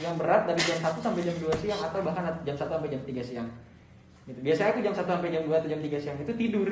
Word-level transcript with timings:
yang 0.00 0.14
berat 0.20 0.44
dari 0.44 0.60
jam 0.60 0.78
1 0.78 0.98
sampai 1.00 1.22
jam 1.24 1.36
2 1.36 1.62
siang 1.62 1.80
atau 1.80 2.00
bahkan 2.04 2.24
jam 2.44 2.56
1 2.56 2.66
sampai 2.68 2.88
jam 2.92 3.02
3 3.02 3.22
siang. 3.24 3.48
Gitu. 4.26 4.38
Biasanya 4.42 4.68
aku 4.74 4.80
jam 4.82 4.94
1 4.94 5.06
sampai 5.06 5.30
jam 5.32 5.42
2 5.46 5.54
atau 5.54 5.68
jam 5.70 5.80
3 5.80 5.96
siang 6.00 6.16
itu 6.20 6.32
tidur. 6.34 6.68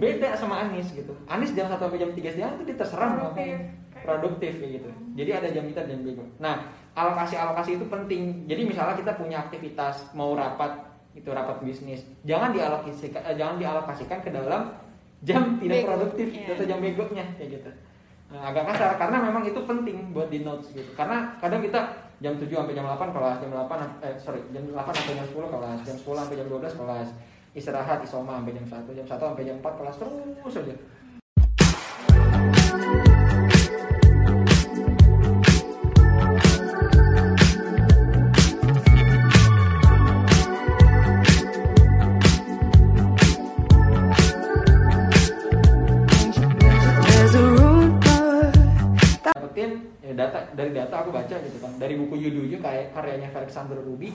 Beda 0.00 0.34
sama 0.34 0.66
Anis 0.66 0.90
gitu. 0.92 1.12
Anis 1.28 1.52
jam 1.52 1.66
1 1.68 1.76
sampai 1.76 1.98
jam 1.98 2.10
3 2.10 2.30
siang 2.32 2.50
itu 2.58 2.62
dia 2.66 2.76
terserah 2.78 3.10
mau 3.14 3.30
Produktif. 4.00 4.52
kayak 4.56 4.72
gitu. 4.80 4.88
Jadi 5.12 5.30
ada 5.36 5.48
jam 5.52 5.64
kita 5.68 5.84
jam 5.84 6.00
bego. 6.00 6.24
Nah, 6.40 6.72
alokasi-alokasi 6.96 7.76
itu 7.76 7.84
penting. 7.84 8.48
Jadi 8.48 8.62
misalnya 8.64 8.96
kita 8.96 9.12
punya 9.20 9.44
aktivitas 9.44 10.16
mau 10.16 10.32
rapat 10.32 10.88
itu 11.10 11.26
rapat 11.26 11.58
bisnis, 11.66 12.06
jangan 12.22 12.54
dialokasikan 12.54 13.18
eh, 13.26 13.34
jangan 13.34 13.58
dialokasikan 13.58 14.18
ke 14.22 14.30
dalam 14.30 14.70
jam 15.26 15.58
tidak 15.58 15.82
Bego. 15.82 15.88
produktif 15.90 16.26
Iya. 16.30 16.54
atau 16.54 16.64
jam 16.70 16.78
begonya 16.78 17.24
kayak 17.34 17.50
gitu. 17.60 17.70
Nah, 18.30 18.40
agak 18.46 18.64
kasar 18.72 18.94
karena 18.94 19.18
memang 19.26 19.42
itu 19.42 19.60
penting 19.66 20.14
buat 20.14 20.30
di 20.30 20.46
notes 20.46 20.70
gitu. 20.70 20.86
Karena 20.94 21.34
kadang 21.42 21.66
kita 21.66 21.82
jam 22.20 22.36
7 22.36 22.52
sampai 22.52 22.76
jam 22.76 22.84
8 22.84 23.16
kelas, 23.16 23.36
jam 23.40 23.50
8 23.50 24.04
eh 24.04 24.14
sorry, 24.20 24.40
jam 24.52 24.62
8 24.68 24.76
sampai 24.92 25.14
jam 25.16 25.26
10 25.26 25.54
kelas, 25.56 25.78
jam 25.88 25.96
10 25.96 26.20
sampai 26.20 26.36
jam 26.36 26.46
12 26.48 26.80
kelas. 26.80 27.08
Istirahat 27.50 27.98
isoma 28.06 28.38
sampai 28.38 28.52
jam 28.54 28.64
1, 28.68 28.92
jam 28.94 29.06
1 29.08 29.16
sampai 29.16 29.44
jam 29.48 29.56
4 29.58 29.78
kelas 29.80 29.94
terus 29.96 30.54
aja. 30.60 30.74
Kayak 52.60 52.94
karyanya 52.94 53.28
Alexander 53.34 53.80
Ruby 53.80 54.14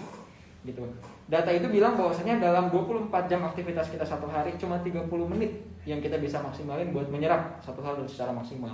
gitu. 0.66 0.82
Data 1.30 1.50
itu 1.54 1.70
bilang 1.70 1.94
bahwasanya 1.98 2.42
dalam 2.42 2.70
24 2.74 3.10
jam 3.30 3.42
aktivitas 3.46 3.90
kita 3.90 4.06
satu 4.06 4.26
hari 4.30 4.58
cuma 4.58 4.82
30 4.82 5.06
menit 5.30 5.62
yang 5.86 6.02
kita 6.02 6.18
bisa 6.18 6.42
maksimalin 6.42 6.90
buat 6.90 7.10
menyerap 7.10 7.62
satu 7.62 7.82
hal 7.86 8.02
secara 8.10 8.34
maksimal. 8.34 8.74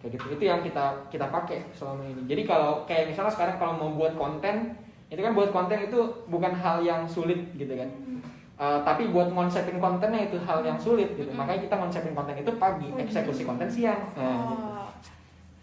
Kayak 0.00 0.16
gitu. 0.16 0.24
Itu 0.40 0.44
yang 0.48 0.60
kita 0.64 1.08
kita 1.12 1.28
pakai 1.28 1.68
selama 1.76 2.04
ini. 2.08 2.24
Jadi 2.24 2.42
kalau 2.48 2.84
kayak 2.88 3.12
misalnya 3.12 3.32
sekarang 3.32 3.56
kalau 3.60 3.74
mau 3.76 3.90
buat 3.96 4.16
konten 4.16 4.76
itu 5.08 5.20
kan 5.24 5.32
buat 5.32 5.50
konten 5.52 5.88
itu 5.88 6.00
bukan 6.28 6.52
hal 6.52 6.84
yang 6.84 7.04
sulit 7.08 7.40
gitu 7.56 7.72
kan. 7.72 7.88
Uh, 8.58 8.82
tapi 8.82 9.06
buat 9.14 9.30
ngonsepin 9.30 9.78
kontennya 9.78 10.28
itu 10.28 10.36
hal 10.42 10.60
yang 10.66 10.76
sulit 10.76 11.14
gitu. 11.14 11.30
Makanya 11.30 11.62
kita 11.64 11.74
ngonsepin 11.78 12.12
konten 12.12 12.36
itu 12.36 12.50
pagi. 12.58 12.88
eksekusi 12.98 13.46
konten 13.46 13.70
siang. 13.70 14.12
Nah, 14.18 14.34
gitu. 14.50 14.54
Oh. 14.56 14.88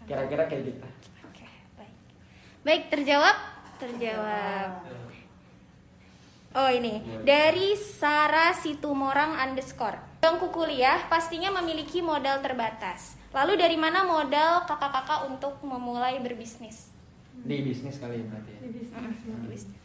kira-kira 0.06 0.46
kayak 0.48 0.74
gitu. 0.74 0.86
Baik, 2.66 2.90
terjawab? 2.90 3.36
Terjawab. 3.78 4.70
Oh 6.56 6.70
ini, 6.72 6.98
dari 7.22 7.78
Sarah 7.78 8.50
Situmorang 8.58 9.38
underscore. 9.38 10.18
Bangku 10.18 10.50
kuliah 10.50 11.06
pastinya 11.06 11.54
memiliki 11.62 12.02
modal 12.02 12.42
terbatas. 12.42 13.14
Lalu 13.30 13.54
dari 13.54 13.78
mana 13.78 14.02
modal 14.02 14.66
kakak-kakak 14.66 15.30
untuk 15.30 15.62
memulai 15.62 16.18
berbisnis? 16.18 16.90
di 17.46 17.62
bisnis 17.62 18.02
kali 18.02 18.18
ya 18.18 18.24
berarti 18.26 18.50
ya 18.50 18.58
Di 18.58 18.70
bisnis. 18.74 18.90
Mm, 18.96 19.46
bisnis. 19.46 19.78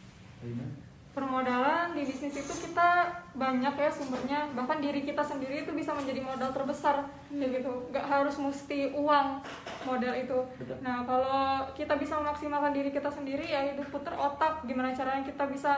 Permodalan 1.12 1.92
di 1.92 2.08
bisnis 2.08 2.40
itu 2.40 2.54
kita 2.56 3.04
banyak 3.36 3.74
ya 3.76 3.90
sumbernya. 3.92 4.48
Bahkan 4.56 4.80
diri 4.80 5.04
kita 5.04 5.20
sendiri 5.20 5.60
itu 5.60 5.72
bisa 5.76 5.92
menjadi 5.92 6.24
modal 6.24 6.48
terbesar. 6.56 7.04
Kayak 7.28 7.60
gitu. 7.60 7.72
Nggak 7.92 8.06
harus 8.08 8.34
mesti 8.40 8.96
uang 8.96 9.44
modal 9.84 10.14
itu. 10.16 10.38
Betul. 10.56 10.76
nah 10.80 11.04
kalau 11.04 11.68
kita 11.76 12.00
bisa 12.00 12.16
memaksimalkan 12.16 12.72
diri 12.72 12.88
kita 12.88 13.12
sendiri 13.12 13.44
ya 13.44 13.76
itu 13.76 13.84
puter 13.92 14.16
otak. 14.16 14.64
Gimana 14.64 14.96
caranya 14.96 15.20
kita 15.20 15.44
bisa 15.52 15.76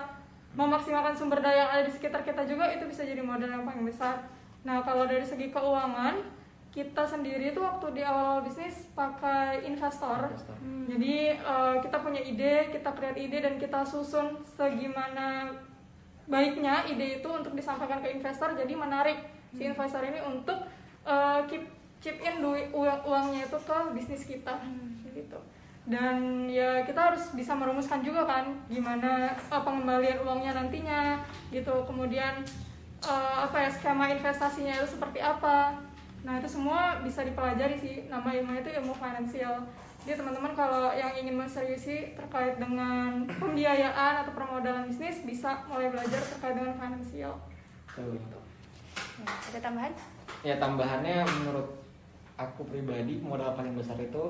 memaksimalkan 0.54 1.18
sumber 1.18 1.42
daya 1.42 1.66
yang 1.66 1.70
ada 1.74 1.82
di 1.82 1.90
sekitar 1.90 2.22
kita 2.22 2.46
juga 2.46 2.70
itu 2.70 2.86
bisa 2.86 3.02
jadi 3.02 3.18
modal 3.18 3.50
yang 3.50 3.66
paling 3.66 3.82
besar. 3.82 4.22
Nah 4.62 4.86
kalau 4.86 5.04
dari 5.10 5.26
segi 5.26 5.50
keuangan 5.50 6.43
kita 6.74 7.06
sendiri 7.06 7.54
itu 7.54 7.62
waktu 7.62 7.86
di 7.94 8.02
awal 8.02 8.42
bisnis 8.42 8.90
pakai 8.98 9.62
investor 9.62 10.26
Investor. 10.26 10.58
jadi 10.90 11.38
eh, 11.38 11.74
kita 11.78 11.96
punya 12.02 12.18
ide, 12.18 12.74
kita 12.74 12.90
create 12.98 13.30
ide 13.30 13.38
dan 13.38 13.54
kita 13.62 13.86
susun 13.86 14.42
segimana 14.42 15.54
baiknya 16.24 16.88
ide 16.88 17.20
itu 17.20 17.28
untuk 17.28 17.52
disampaikan 17.52 18.00
ke 18.00 18.08
investor. 18.16 18.56
Jadi 18.56 18.72
menarik 18.72 19.18
si 19.54 19.68
investor 19.68 20.02
ini 20.02 20.20
untuk 20.24 20.56
eh, 21.04 21.40
keep 21.48 21.64
chip 22.00 22.20
in 22.20 22.44
duit 22.44 22.68
uang 22.72 23.00
uangnya 23.08 23.48
itu 23.48 23.58
ke 23.64 23.78
bisnis 23.96 24.28
kita, 24.28 24.60
gitu. 25.16 25.40
Dan 25.84 26.48
ya 26.48 26.80
kita 26.84 27.12
harus 27.12 27.32
bisa 27.36 27.52
merumuskan 27.52 28.00
juga 28.00 28.24
kan 28.24 28.52
gimana 28.68 29.32
eh, 29.36 29.62
pengembalian 29.62 30.20
uangnya 30.24 30.52
nantinya, 30.56 31.20
gitu. 31.52 31.84
Kemudian 31.88 32.44
eh, 33.04 33.36
apa 33.40 33.68
ya 33.68 33.70
skema 33.70 34.10
investasinya 34.12 34.74
itu 34.80 34.96
seperti 34.96 35.20
apa. 35.20 35.76
Nah 36.24 36.34
itu 36.34 36.48
semua 36.50 36.98
bisa 37.00 37.20
dipelajari 37.22 37.76
sih. 37.76 37.94
Nama 38.06 38.24
ilmunya 38.34 38.60
itu 38.60 38.70
ilmu 38.74 38.92
finansial. 38.92 39.60
Jadi 40.00 40.16
teman-teman 40.16 40.52
kalau 40.52 40.90
yang 40.90 41.12
ingin 41.14 41.32
menseriusi 41.34 42.12
terkait 42.12 42.56
dengan 42.56 43.24
pembiayaan 43.34 44.20
atau 44.20 44.32
permodalan 44.32 44.84
bisnis 44.84 45.20
bisa 45.22 45.64
mulai 45.64 45.88
belajar 45.88 46.18
terkait 46.18 46.54
dengan 46.54 46.74
finansial. 46.74 47.32
Tuh. 47.90 48.16
Ya, 49.14 49.30
ada 49.48 49.60
tambahan? 49.62 49.92
ya 50.42 50.54
tambahannya 50.58 51.22
menurut 51.24 51.68
aku 52.34 52.64
pribadi 52.64 53.16
modal 53.18 53.54
paling 53.54 53.72
besar 53.72 53.96
itu 53.96 54.24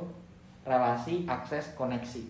relasi 0.62 1.24
akses 1.24 1.72
koneksi 1.74 2.22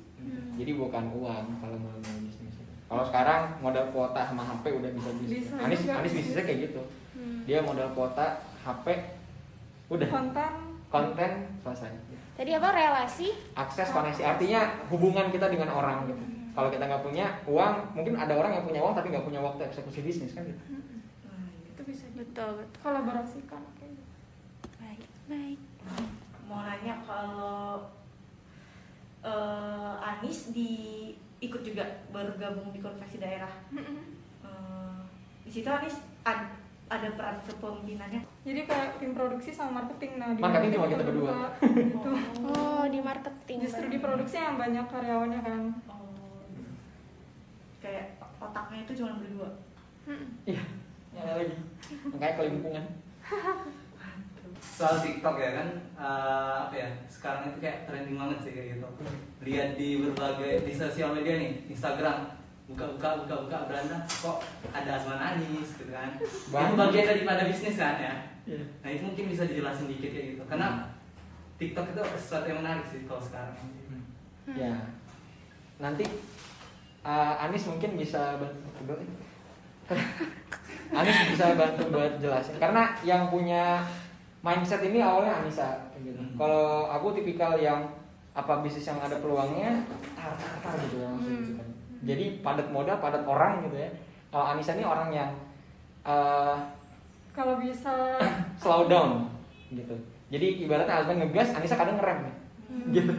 jadi 0.54 0.72
bukan 0.74 1.10
uang 1.12 1.44
kalau 1.58 1.76
mau 1.76 1.92
bisnis 1.98 2.54
kalau 2.84 3.02
sekarang 3.02 3.50
modal 3.58 3.84
kuota 3.90 4.22
sama 4.22 4.40
HP 4.42 4.72
udah 4.72 4.90
bisa 4.90 5.10
bisnis 5.16 5.30
Bisa 5.42 5.54
Anis 5.58 5.80
Anis 5.82 5.84
bisnis. 5.84 6.12
bisnisnya 6.30 6.44
kayak 6.44 6.60
gitu 6.64 6.82
Hmm. 7.14 7.46
dia 7.46 7.58
modal 7.60 7.88
kuota 7.92 8.26
HP 8.60 8.86
udah 9.94 10.08
Konten 10.08 10.52
konten 10.88 11.30
selesai 11.58 11.90
Tadi 12.34 12.50
apa 12.50 12.68
relasi? 12.70 13.30
akses 13.54 13.90
koneksi 13.90 14.22
artinya 14.24 14.60
hubungan 14.86 15.30
kita 15.30 15.46
dengan 15.46 15.70
orang 15.70 16.06
gitu 16.06 16.22
kalau 16.54 16.70
kita 16.70 16.86
nggak 16.86 17.02
punya 17.02 17.26
uang 17.44 17.74
mungkin 17.92 18.14
ada 18.14 18.30
orang 18.30 18.52
yang 18.52 18.64
punya 18.64 18.80
uang 18.80 18.94
tapi 18.94 19.10
nggak 19.10 19.22
punya 19.22 19.40
waktu 19.40 19.62
eksekusi 19.64 20.02
bisnis 20.02 20.34
kan 20.34 20.42
gitu 20.42 20.62
itu 21.66 21.82
bisa 21.84 22.06
Betul, 22.14 22.62
betul. 22.62 22.78
kolaborasikan. 22.80 23.62
Baik, 24.78 25.02
baik. 25.26 25.58
mau 26.44 26.62
nanya 26.62 26.94
kalau 27.02 27.90
eh, 29.20 29.94
Anis 30.00 30.50
di 30.50 30.70
ikut 31.40 31.60
juga 31.60 31.82
bergabung 32.08 32.70
di 32.70 32.78
konversi 32.78 33.18
daerah. 33.18 33.50
Eh, 33.74 34.98
di 35.42 35.50
situ 35.50 35.66
Anis 35.66 35.96
ad- 36.22 36.54
ada 36.86 37.08
peran 37.12 37.40
kepemimpinannya. 37.42 38.22
Jadi 38.44 38.60
kayak 38.68 39.00
tim 39.00 39.16
produksi 39.16 39.50
sama 39.56 39.80
marketing. 39.80 40.20
Nah, 40.20 40.36
di 40.36 40.40
Marketing 40.44 40.70
cuma 40.76 40.86
kita 40.92 41.04
berdua. 41.04 41.32
Gitu. 41.64 42.10
Oh, 42.54 42.84
di 42.84 43.00
marketing. 43.00 43.58
Justru 43.64 43.88
di 43.88 43.98
produksi 44.04 44.36
yang 44.36 44.60
banyak 44.60 44.84
karyawannya 44.84 45.40
kan. 45.40 45.62
Oh, 45.88 46.12
kayak 47.80 48.20
otaknya 48.40 48.84
itu 48.84 48.92
cuma 49.00 49.16
berdua. 49.16 49.48
iya 50.44 50.60
nyala 51.14 51.40
lagi 51.40 51.56
makanya 52.12 52.34
kelimpungan 52.36 52.84
soal 54.60 55.00
TikTok 55.00 55.36
ya 55.38 55.50
kan 55.62 55.68
eh, 55.96 56.54
apa 56.68 56.74
ya 56.74 56.88
sekarang 57.06 57.54
itu 57.54 57.58
kayak 57.62 57.88
trending 57.88 58.18
banget 58.18 58.38
sih 58.42 58.52
kayak 58.52 58.68
gitu 58.76 58.88
lihat 59.46 59.68
di 59.78 59.88
berbagai 60.02 60.66
di 60.66 60.72
sosial 60.74 61.14
media 61.14 61.38
nih 61.38 61.52
Instagram 61.70 62.34
buka-buka 62.68 63.24
buka-buka 63.24 63.70
beranda 63.70 64.04
kok 64.08 64.44
ada 64.74 64.90
Asman 64.98 65.20
Anis 65.20 65.78
gitu 65.78 65.92
kan 65.92 66.16
itu 66.18 66.26
Banyak. 66.50 66.76
bagian 66.76 67.06
daripada 67.16 67.42
bisnis 67.48 67.76
kan 67.78 67.96
ya 68.02 68.14
Iya. 68.44 68.64
nah 68.84 68.88
itu 68.92 69.02
mungkin 69.08 69.24
bisa 69.32 69.48
dijelasin 69.48 69.88
dikit 69.88 70.10
kayak 70.12 70.26
gitu 70.36 70.42
karena 70.44 70.84
TikTok 71.56 71.96
itu 71.96 72.02
sesuatu 72.18 72.46
yang 72.50 72.60
menarik 72.60 72.84
sih 72.84 73.08
kalau 73.08 73.22
sekarang 73.22 73.54
Ya, 74.44 74.76
nanti 75.80 76.04
uh, 77.00 77.34
Anis 77.40 77.64
mungkin 77.64 77.96
bisa 77.96 78.36
bantu 78.36 79.00
Anis 81.00 81.16
bisa 81.32 81.56
bantu 81.56 81.88
buat 81.88 82.20
jelasin 82.20 82.60
karena 82.60 82.92
yang 83.00 83.32
punya 83.32 83.80
mindset 84.44 84.84
ini 84.84 85.00
awalnya 85.00 85.40
Anissa 85.40 85.88
gitu. 85.96 86.20
Hmm. 86.20 86.36
Kalau 86.36 86.92
aku 86.92 87.16
tipikal 87.16 87.56
yang 87.56 87.88
apa 88.36 88.60
bisnis 88.60 88.84
yang 88.84 89.00
ada 89.00 89.16
peluangnya 89.16 89.80
tar 90.12 90.36
tar 90.36 90.54
tar 90.60 90.74
gitu 90.84 91.00
ya 91.00 91.08
langsung 91.08 91.40
gitu 91.40 91.52
kan. 91.56 91.68
Jadi 92.04 92.24
padat 92.44 92.68
modal, 92.68 93.00
padat 93.00 93.24
orang 93.24 93.64
gitu 93.64 93.80
ya. 93.80 93.88
Kalau 94.28 94.44
Anissa 94.52 94.76
ini 94.76 94.84
orang 94.84 95.08
yang 95.08 95.30
uh, 96.04 96.60
Kalau 97.34 97.58
bisa 97.58 97.90
slow 98.62 98.86
down 98.86 99.26
gitu. 99.74 99.94
Jadi 100.30 100.64
ibaratnya 100.64 101.02
Alban 101.02 101.18
ngegas, 101.20 101.52
Anissa 101.52 101.74
kadang 101.74 101.98
ngerem 101.98 102.30
nih. 102.30 102.34
Gitu. 102.94 103.12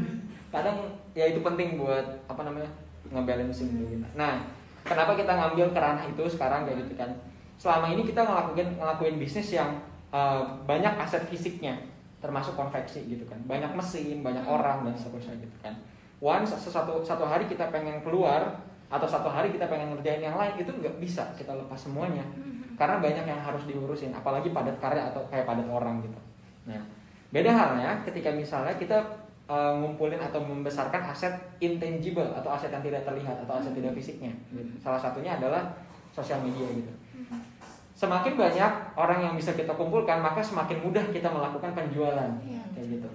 Kadang 0.50 0.88
ya 1.12 1.28
itu 1.28 1.44
penting 1.44 1.76
buat 1.76 2.06
apa 2.32 2.42
namanya? 2.48 2.72
ngebalancing 3.06 3.70
gitu. 3.86 4.02
Nah, 4.18 4.42
kenapa 4.82 5.14
kita 5.14 5.30
ngambil 5.30 5.70
ke 5.70 5.78
ranah 5.78 6.06
itu 6.10 6.26
sekarang 6.26 6.66
kayak 6.66 6.90
gitu 6.90 6.98
kan? 6.98 7.14
Selama 7.62 7.94
ini 7.94 8.02
kita 8.02 8.26
ngelakuin 8.26 8.82
ngelakuin 8.82 9.22
bisnis 9.22 9.54
yang 9.54 9.78
uh, 10.10 10.42
banyak 10.66 10.90
aset 10.98 11.22
fisiknya, 11.30 11.78
termasuk 12.18 12.58
konveksi 12.58 13.06
gitu 13.06 13.22
kan. 13.30 13.38
Banyak 13.46 13.78
mesin, 13.78 14.26
banyak 14.26 14.42
orang 14.42 14.90
dan 14.90 14.98
seterusnya 14.98 15.38
gitu 15.38 15.58
kan. 15.62 15.78
once 16.18 16.56
satu 16.58 17.04
satu 17.04 17.28
hari 17.28 17.46
kita 17.46 17.70
pengen 17.70 18.02
keluar 18.02 18.58
atau 18.88 19.04
satu 19.04 19.28
hari 19.28 19.52
kita 19.52 19.68
pengen 19.68 19.94
ngerjain 19.94 20.24
yang 20.24 20.40
lain 20.40 20.56
itu 20.56 20.72
nggak 20.72 20.96
bisa 20.98 21.28
kita 21.36 21.52
lepas 21.52 21.76
semuanya 21.76 22.24
karena 22.76 23.00
banyak 23.00 23.26
yang 23.26 23.40
harus 23.40 23.64
diurusin 23.66 24.12
apalagi 24.12 24.52
padat 24.52 24.76
karya 24.84 25.12
atau 25.12 25.24
kayak 25.32 25.48
padat 25.48 25.68
orang 25.72 26.04
gitu. 26.04 26.20
Nah 26.68 26.84
beda 27.32 27.52
halnya 27.52 28.00
ketika 28.04 28.32
misalnya 28.32 28.76
kita 28.76 28.96
uh, 29.48 29.76
ngumpulin 29.80 30.20
atau 30.20 30.40
membesarkan 30.44 31.04
aset 31.10 31.34
intangible 31.64 32.28
atau 32.36 32.52
aset 32.52 32.72
yang 32.72 32.84
tidak 32.84 33.02
terlihat 33.08 33.36
atau 33.48 33.60
aset 33.60 33.74
tidak 33.74 33.96
fisiknya. 33.96 34.32
Gitu. 34.52 34.76
salah 34.80 35.00
satunya 35.00 35.40
adalah 35.40 35.72
sosial 36.12 36.44
media 36.44 36.68
gitu. 36.72 36.92
Semakin 37.96 38.36
banyak 38.36 38.72
orang 39.00 39.20
yang 39.24 39.34
bisa 39.40 39.56
kita 39.56 39.72
kumpulkan 39.72 40.20
maka 40.20 40.44
semakin 40.44 40.84
mudah 40.84 41.04
kita 41.16 41.32
melakukan 41.32 41.72
penjualan. 41.72 42.32
Iya. 42.44 42.64
kayak 42.76 42.88
gitu. 43.00 43.10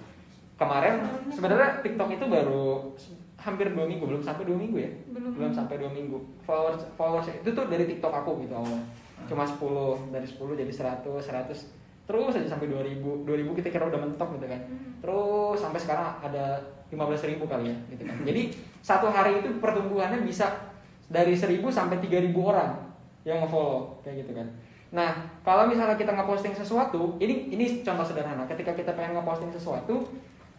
Kemarin 0.56 1.04
sebenarnya 1.32 1.84
TikTok 1.84 2.08
itu 2.16 2.24
baru 2.28 2.64
hampir 3.40 3.72
dua 3.72 3.88
minggu 3.88 4.04
belum 4.04 4.20
sampai 4.24 4.44
dua 4.44 4.56
minggu 4.56 4.76
ya? 4.80 4.90
Belum. 5.12 5.32
belum 5.36 5.52
sampai 5.52 5.76
dua 5.80 5.92
minggu. 5.92 6.16
Followers 6.48 6.80
followers 6.96 7.28
itu 7.28 7.48
tuh 7.52 7.68
dari 7.68 7.84
TikTok 7.84 8.12
aku 8.24 8.40
gitu 8.44 8.56
awal 8.56 8.80
cuma 9.28 9.44
10 9.44 10.14
dari 10.14 10.26
10 10.26 10.60
jadi 10.60 10.72
100 10.72 11.04
100 11.04 11.80
terus 12.10 12.34
aja 12.34 12.48
sampai 12.50 12.66
2000 12.66 13.22
2000 13.22 13.58
kita 13.62 13.68
kira 13.70 13.86
udah 13.86 14.00
mentok 14.02 14.34
gitu 14.38 14.46
kan. 14.50 14.60
Terus 14.98 15.58
sampai 15.62 15.78
sekarang 15.78 16.18
ada 16.18 16.58
15.000 16.90 17.38
kali 17.38 17.70
ya 17.70 17.76
gitu 17.94 18.02
kan. 18.02 18.16
Jadi 18.26 18.42
satu 18.82 19.06
hari 19.14 19.38
itu 19.38 19.48
pertumbuhannya 19.62 20.26
bisa 20.26 20.50
dari 21.06 21.38
1000 21.38 21.62
sampai 21.70 22.02
3000 22.02 22.34
orang 22.34 22.70
yang 23.22 23.38
nge-follow 23.46 24.02
kayak 24.02 24.26
gitu 24.26 24.32
kan. 24.34 24.46
Nah 24.90 25.10
kalau 25.46 25.70
misalnya 25.70 25.94
kita 25.94 26.10
ngeposting 26.10 26.54
sesuatu 26.58 27.14
ini 27.22 27.54
ini 27.54 27.86
contoh 27.86 28.02
sederhana. 28.02 28.42
Ketika 28.50 28.74
kita 28.74 28.98
pengen 28.98 29.22
ngeposting 29.22 29.54
sesuatu 29.54 30.02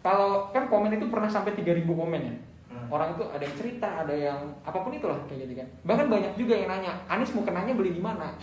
kalau 0.00 0.48
kan 0.56 0.66
komen 0.72 0.96
itu 0.96 1.06
pernah 1.12 1.28
sampai 1.28 1.52
3000 1.52 1.84
komen 1.84 2.20
ya. 2.20 2.32
Hmm. 2.32 2.51
Orang 2.92 3.16
itu 3.16 3.24
ada 3.24 3.40
yang 3.40 3.56
cerita 3.56 3.88
ada 4.04 4.12
yang 4.12 4.36
apa 4.60 4.78
pun 4.84 4.92
itulah 4.92 5.16
kayak 5.24 5.48
gitu 5.48 5.64
kan. 5.64 5.68
Bahkan 5.88 6.06
banyak 6.12 6.32
juga 6.36 6.54
yang 6.60 6.68
nanya 6.68 6.92
Anis 7.08 7.32
mau 7.32 7.40
kenanya 7.40 7.72
beli 7.72 7.96
di 7.96 8.02
mana? 8.04 8.36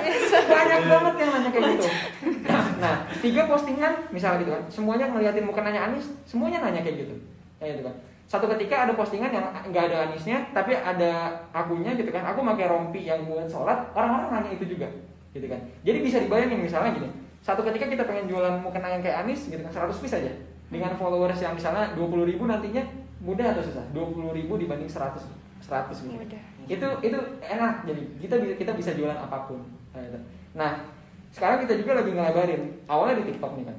Biasa. 0.00 0.36
banyak 0.48 0.80
banget 0.88 1.14
yang 1.20 1.30
nanya 1.36 1.50
kayak 1.52 1.76
gitu. 1.76 1.88
Nah 2.80 3.04
tiga 3.20 3.44
postingan 3.44 3.92
misalnya 4.08 4.40
gitu 4.40 4.52
kan 4.56 4.64
semuanya 4.72 5.12
ngeliatin 5.12 5.44
mukenanya 5.44 5.92
Anis 5.92 6.08
semuanya 6.24 6.64
nanya 6.64 6.80
kayak 6.80 7.04
gitu. 7.04 7.14
Kayak 7.60 7.76
gitu 7.76 7.84
kan. 7.92 7.96
Satu 8.26 8.48
ketika 8.56 8.88
ada 8.88 8.92
postingan 8.96 9.28
yang 9.28 9.44
nggak 9.52 9.84
ada 9.92 10.08
Anisnya 10.08 10.40
tapi 10.56 10.72
ada 10.72 11.30
akunya 11.52 11.92
gitu 11.94 12.08
kan 12.08 12.24
aku 12.24 12.40
pakai 12.42 12.66
rompi 12.66 13.04
yang 13.04 13.28
buat 13.28 13.44
sholat 13.46 13.92
orang-orang 13.92 14.40
nanya 14.40 14.56
itu 14.56 14.64
juga 14.72 14.88
gitu 15.36 15.46
kan. 15.46 15.60
Jadi 15.84 15.98
bisa 16.00 16.24
dibayangin 16.24 16.64
misalnya 16.64 16.96
gini 16.96 17.12
satu 17.44 17.62
ketika 17.62 17.86
kita 17.86 18.02
pengen 18.02 18.26
jualan 18.26 18.58
mukena 18.58 18.90
yang 18.90 19.04
kayak 19.04 19.22
Anis 19.22 19.46
gitu 19.46 19.62
kan 19.62 19.70
100 19.70 20.02
piece 20.02 20.18
aja 20.18 20.32
dengan 20.66 20.92
followers 20.98 21.38
yang 21.38 21.54
misalnya 21.54 21.94
20.000 21.94 22.30
ribu 22.34 22.42
nantinya 22.50 22.82
mudah 23.22 23.54
atau 23.54 23.62
susah? 23.62 23.84
20.000 23.94 24.38
ribu 24.38 24.52
dibanding 24.58 24.90
100 24.90 25.22
100 25.62 26.04
gitu. 26.04 26.14
Mudah. 26.14 26.42
itu 26.66 26.88
itu 27.06 27.18
enak. 27.42 27.86
Jadi 27.86 28.02
kita 28.22 28.34
bisa 28.42 28.54
kita 28.58 28.72
bisa 28.74 28.90
jualan 28.98 29.16
apa 29.16 29.46
pun. 29.46 29.62
Kayak 29.94 30.10
gitu. 30.12 30.18
nah 30.56 30.82
sekarang 31.30 31.62
kita 31.66 31.74
juga 31.78 32.02
lagi 32.02 32.10
ngelebarin. 32.12 32.62
Awalnya 32.86 33.22
di 33.22 33.24
TikTok 33.34 33.52
nih 33.60 33.66
kan 33.70 33.78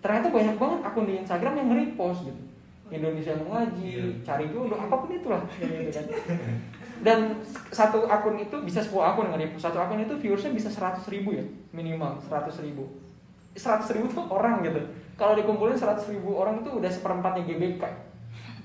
ternyata 0.00 0.32
banyak 0.32 0.56
banget 0.56 0.80
akun 0.80 1.04
di 1.04 1.14
Instagram 1.20 1.54
yang 1.60 1.66
nge-repost 1.68 2.20
gitu. 2.24 2.42
Indonesia 2.90 3.36
mengaji 3.38 3.86
Iya. 3.94 4.04
cari 4.26 4.50
jodoh 4.50 4.74
apa 4.74 4.94
pun 4.96 5.12
itulah. 5.14 5.44
Gitu 5.60 5.92
kan. 5.92 6.04
Dan 7.00 7.18
satu 7.70 8.04
akun 8.10 8.36
itu 8.40 8.56
bisa 8.64 8.80
10 8.82 8.96
akun 8.96 9.28
nge-repost 9.30 9.62
satu 9.68 9.78
akun 9.78 10.00
itu 10.02 10.16
viewersnya 10.18 10.50
bisa 10.56 10.72
100 10.72 11.04
ribu 11.12 11.36
ya 11.36 11.44
minimal 11.70 12.16
100 12.26 12.64
ribu. 12.64 12.88
100 13.54 13.94
ribu 13.94 14.08
tuh 14.10 14.24
orang 14.32 14.64
gitu 14.64 14.80
kalau 15.20 15.36
dikumpulin 15.36 15.76
100 15.76 16.00
ribu 16.16 16.40
orang 16.40 16.64
itu 16.64 16.72
udah 16.72 16.88
seperempatnya 16.88 17.44
GBK 17.44 17.84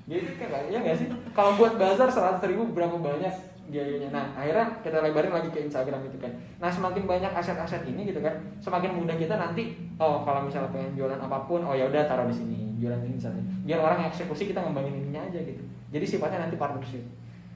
jadi 0.05 0.37
kan 0.37 0.69
ya 0.69 0.77
nggak? 0.85 0.97
Sih? 1.01 1.09
Kalau 1.33 1.57
buat 1.57 1.81
bazar 1.81 2.05
100 2.05 2.37
ribu 2.45 2.69
berapa 2.77 2.93
banyak 2.93 3.33
biayanya? 3.73 4.13
Nah 4.13 4.25
akhirnya 4.37 4.69
kita 4.85 5.01
lebarin 5.01 5.33
lagi 5.33 5.49
ke 5.49 5.65
Instagram 5.65 6.05
gitu 6.05 6.21
kan. 6.21 6.29
Nah 6.61 6.69
semakin 6.69 7.09
banyak 7.09 7.33
aset-aset 7.33 7.81
ini 7.89 8.13
gitu 8.13 8.21
kan 8.21 8.37
semakin 8.61 8.93
mudah 8.93 9.17
kita 9.17 9.33
nanti 9.33 9.73
oh 9.97 10.21
kalau 10.21 10.45
misalnya 10.45 10.69
pengen 10.69 10.93
jualan 10.93 11.17
apa 11.17 11.49
pun 11.49 11.65
oh 11.65 11.73
ya 11.73 11.89
udah 11.89 12.05
taruh 12.05 12.29
di 12.29 12.37
sini 12.37 12.77
jualan 12.77 13.01
ini 13.01 13.17
misalnya. 13.17 13.41
Biar 13.65 13.81
orang 13.81 14.05
eksekusi 14.13 14.53
kita 14.53 14.61
ngembangin 14.61 14.93
ininya 14.93 15.25
aja 15.25 15.41
gitu. 15.41 15.65
Jadi 15.89 16.05
sifatnya 16.05 16.45
nanti 16.45 16.55
partnership. 16.61 17.01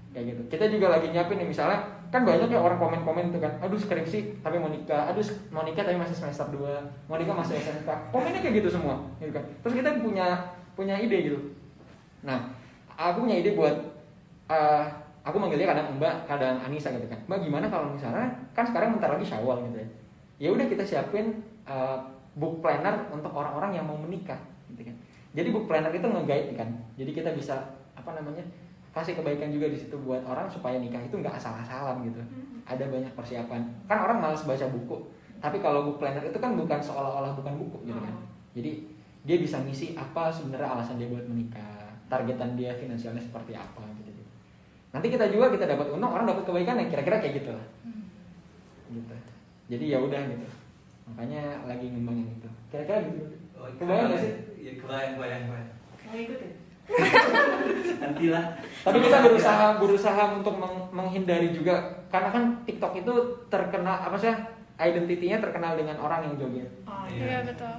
Kayak 0.10 0.34
gitu. 0.34 0.42
Kita 0.57 0.66
juga 0.74 0.98
lagi 0.98 1.13
nyiapin 1.13 1.38
nih 1.38 1.54
misalnya 1.54 1.86
kan 2.09 2.25
banyak 2.25 2.50
ya 2.50 2.57
orang 2.57 2.81
komen-komen 2.81 3.29
itu 3.29 3.38
kan 3.38 3.53
aduh 3.61 3.77
skripsi 3.77 4.41
tapi 4.41 4.57
mau 4.57 4.69
nikah. 4.69 5.13
Aduh 5.13 5.21
mau 5.53 5.61
nikah 5.61 5.85
tapi 5.85 5.97
masih 5.97 6.17
semester 6.17 6.50
2 6.50 6.57
mau 7.06 7.17
nikah 7.21 7.38
masih 7.38 7.61
SMK 7.61 7.89
komennya 8.09 8.41
kayak 8.41 8.65
gitu 8.65 8.69
semua 8.73 8.97
gitu 9.21 9.29
kan. 9.33 9.45
Terus 9.61 9.73
kita 9.77 9.89
punya 10.01 10.27
punya 10.73 10.97
ide 10.97 11.29
gitu. 11.29 11.39
Nah 12.25 12.50
aku 12.97 13.29
punya 13.29 13.38
ide 13.38 13.53
buat 13.53 13.77
eh, 14.50 14.83
aku 15.21 15.38
manggilnya 15.38 15.69
kadang 15.69 15.88
mbak 16.01 16.25
kadang 16.25 16.57
Anissa 16.65 16.89
gitu 16.89 17.06
kan. 17.06 17.19
Mbak 17.29 17.45
gimana 17.45 17.65
kalau 17.69 17.94
misalnya 17.94 18.25
kan 18.57 18.65
sekarang 18.65 18.97
bentar 18.97 19.13
lagi 19.13 19.25
syawal 19.29 19.62
gitu 19.69 19.77
ya. 19.77 19.88
Ya 20.39 20.50
udah 20.55 20.65
kita 20.65 20.81
siapin 20.81 21.45
eh, 21.69 21.97
book 22.33 22.65
planner 22.65 23.05
untuk 23.13 23.29
orang-orang 23.29 23.77
yang 23.77 23.85
mau 23.85 23.97
menikah 23.97 24.38
gitu 24.73 24.89
kan. 24.89 24.95
Jadi 25.38 25.47
book 25.53 25.69
planner 25.69 25.94
itu 25.94 26.09
nge-guide 26.09 26.57
kan. 26.57 26.69
Jadi 26.97 27.12
kita 27.13 27.29
bisa 27.38 27.53
apa 27.94 28.17
namanya 28.17 28.41
kasih 28.89 29.13
kebaikan 29.18 29.53
juga 29.53 29.69
di 29.69 29.77
situ 29.77 29.95
buat 30.01 30.21
orang 30.25 30.50
supaya 30.50 30.81
nikah 30.81 31.01
itu 31.01 31.15
nggak 31.18 31.38
asal-asalan 31.38 32.01
gitu. 32.09 32.21
Ada 32.65 32.86
banyak 32.89 33.13
persiapan. 33.13 33.62
Kan 33.86 33.97
orang 34.01 34.18
malas 34.21 34.45
baca 34.45 34.65
buku 34.69 35.19
tapi 35.39 35.57
kalau 35.63 35.88
book 35.88 35.97
planner 36.03 36.19
itu 36.19 36.36
kan 36.36 36.51
bukan 36.59 36.80
seolah-olah 36.83 37.31
bukan 37.31 37.56
buku 37.56 37.77
gitu 37.88 38.00
kan. 38.00 38.15
Jadi 38.51 38.71
dia 39.24 39.38
bisa 39.39 39.59
ngisi 39.63 39.95
apa 39.95 40.27
sebenarnya 40.27 40.68
alasan 40.68 41.00
dia 41.00 41.07
buat 41.07 41.24
menikah 41.24 41.95
targetan 42.12 42.59
dia 42.59 42.75
finansialnya 42.75 43.21
seperti 43.21 43.53
apa 43.53 43.86
gitu, 44.01 44.09
-gitu. 44.09 44.24
nanti 44.89 45.13
kita 45.13 45.30
juga 45.30 45.53
kita 45.53 45.69
dapat 45.69 45.94
untung 45.94 46.09
orang 46.09 46.25
dapat 46.25 46.41
kebaikan 46.50 46.81
yang 46.81 46.89
kira-kira 46.89 47.21
kayak 47.21 47.36
gitu 47.44 47.51
lah. 47.53 47.65
Gitu. 48.89 49.15
Jadi 49.69 49.86
ya 49.94 50.01
udah 50.01 50.18
gitu. 50.27 50.47
Makanya 51.13 51.44
lagi 51.69 51.86
ngembangin 51.94 52.27
itu. 52.41 52.50
Kira-kira 52.74 53.06
gitu. 53.06 53.21
Oh, 53.59 53.69
Kebayang 53.77 54.09
nggak 54.09 54.21
sih? 54.24 54.33
Iya, 54.57 54.74
kebayang, 54.81 55.12
kebayang, 55.19 55.44
kebayang. 55.45 55.69
Mau 56.09 56.18
ikut 56.18 56.39
ya? 56.41 56.51
Nantilah. 58.01 58.45
Tapi 58.81 58.97
kita 59.00 59.18
berusaha 59.21 59.65
berusaha 59.77 60.24
untuk 60.33 60.56
meng- 60.56 60.89
menghindari 60.89 61.51
juga 61.51 61.75
karena 62.09 62.30
kan 62.30 62.44
TikTok 62.63 62.94
itu 62.97 63.13
terkenal 63.47 63.95
apa 64.01 64.15
sih 64.15 64.31
identitinya 64.80 65.38
terkenal 65.39 65.75
dengan 65.75 66.00
orang 66.00 66.24
yang 66.24 66.36
joget. 66.39 66.69
Oh, 66.88 67.03
Iya 67.06 67.44
betul. 67.44 67.74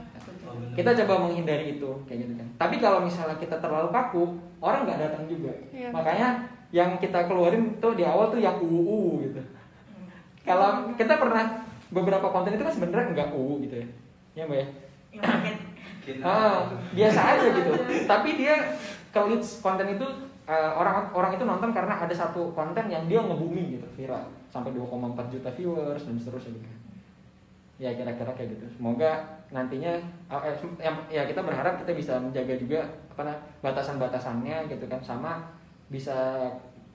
Oh. 0.45 0.53
Kita 0.77 0.93
coba 1.05 1.15
menghindari 1.25 1.79
itu 1.79 1.91
kayak 2.05 2.29
gitu 2.29 2.33
kan. 2.37 2.49
Tapi 2.59 2.77
kalau 2.77 3.01
misalnya 3.01 3.37
kita 3.37 3.57
terlalu 3.57 3.89
kaku, 3.89 4.25
orang 4.61 4.85
nggak 4.85 5.01
datang 5.01 5.25
juga. 5.25 5.53
Iya, 5.73 5.89
Makanya 5.91 6.29
yang 6.71 7.01
kita 7.01 7.25
keluarin 7.25 7.81
tuh 7.81 7.97
di 7.97 8.05
awal 8.05 8.29
tuh 8.29 8.39
yang 8.39 8.61
uu 8.61 9.25
gitu. 9.25 9.41
Kalau 10.43 10.93
kita 10.95 11.17
pernah 11.17 11.65
beberapa 11.89 12.29
konten 12.29 12.55
itu 12.55 12.63
kan 12.63 12.75
sebenarnya 12.75 13.07
nggak 13.13 13.31
uu 13.33 13.65
gitu 13.65 13.81
ya. 13.81 13.87
Ya 14.37 14.43
mbak 14.45 14.59
ya. 14.59 14.67
Yang 15.11 15.23
paket. 15.25 15.57
Kita- 16.01 16.25
Ah, 16.25 16.59
biasa 16.93 17.21
aja 17.23 17.47
gitu. 17.51 17.71
Tapi 18.05 18.29
dia 18.37 18.55
ke 19.11 19.21
leads 19.27 19.59
konten 19.59 19.87
itu 19.91 20.07
eh, 20.47 20.71
orang 20.75 21.11
orang 21.15 21.35
itu 21.35 21.45
nonton 21.47 21.71
karena 21.75 21.99
ada 21.99 22.15
satu 22.15 22.55
konten 22.55 22.87
yang 22.87 23.07
dia 23.11 23.23
nge-booming 23.23 23.79
gitu, 23.79 23.87
viral 23.99 24.23
sampai 24.51 24.75
2,4 24.75 25.35
juta 25.35 25.51
viewers 25.55 26.03
dan 26.07 26.15
seterusnya 26.19 26.59
gitu. 26.59 26.69
Ya 27.81 27.97
kira-kira 27.97 28.31
kayak 28.37 28.59
gitu. 28.59 28.67
Semoga 28.79 29.43
nantinya 29.51 29.99
eh, 30.31 30.55
eh, 30.83 30.95
ya 31.11 31.27
kita 31.27 31.43
berharap 31.43 31.83
kita 31.83 31.93
bisa 31.95 32.19
menjaga 32.23 32.55
juga 32.55 32.87
apa 33.11 33.37
batasan-batasannya 33.61 34.71
gitu 34.71 34.87
kan 34.87 35.03
sama 35.03 35.43
bisa 35.91 36.47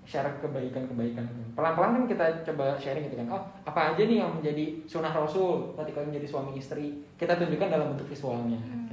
share 0.06 0.30
kebaikan-kebaikan. 0.40 1.26
Pelan-pelan 1.58 1.92
kan 1.98 2.06
kita 2.06 2.26
coba 2.46 2.78
sharing 2.78 3.10
gitu 3.10 3.18
kan. 3.26 3.28
Oh, 3.34 3.44
apa 3.66 3.92
aja 3.92 4.04
nih 4.06 4.22
yang 4.22 4.32
menjadi 4.38 4.86
sunnah 4.86 5.12
Rasul 5.12 5.74
ketika 5.82 6.06
menjadi 6.06 6.28
suami 6.30 6.54
istri. 6.62 7.02
Kita 7.18 7.34
tunjukkan 7.36 7.74
dalam 7.74 7.98
bentuk 7.98 8.08
visualnya. 8.14 8.56
Gitu. 8.62 8.85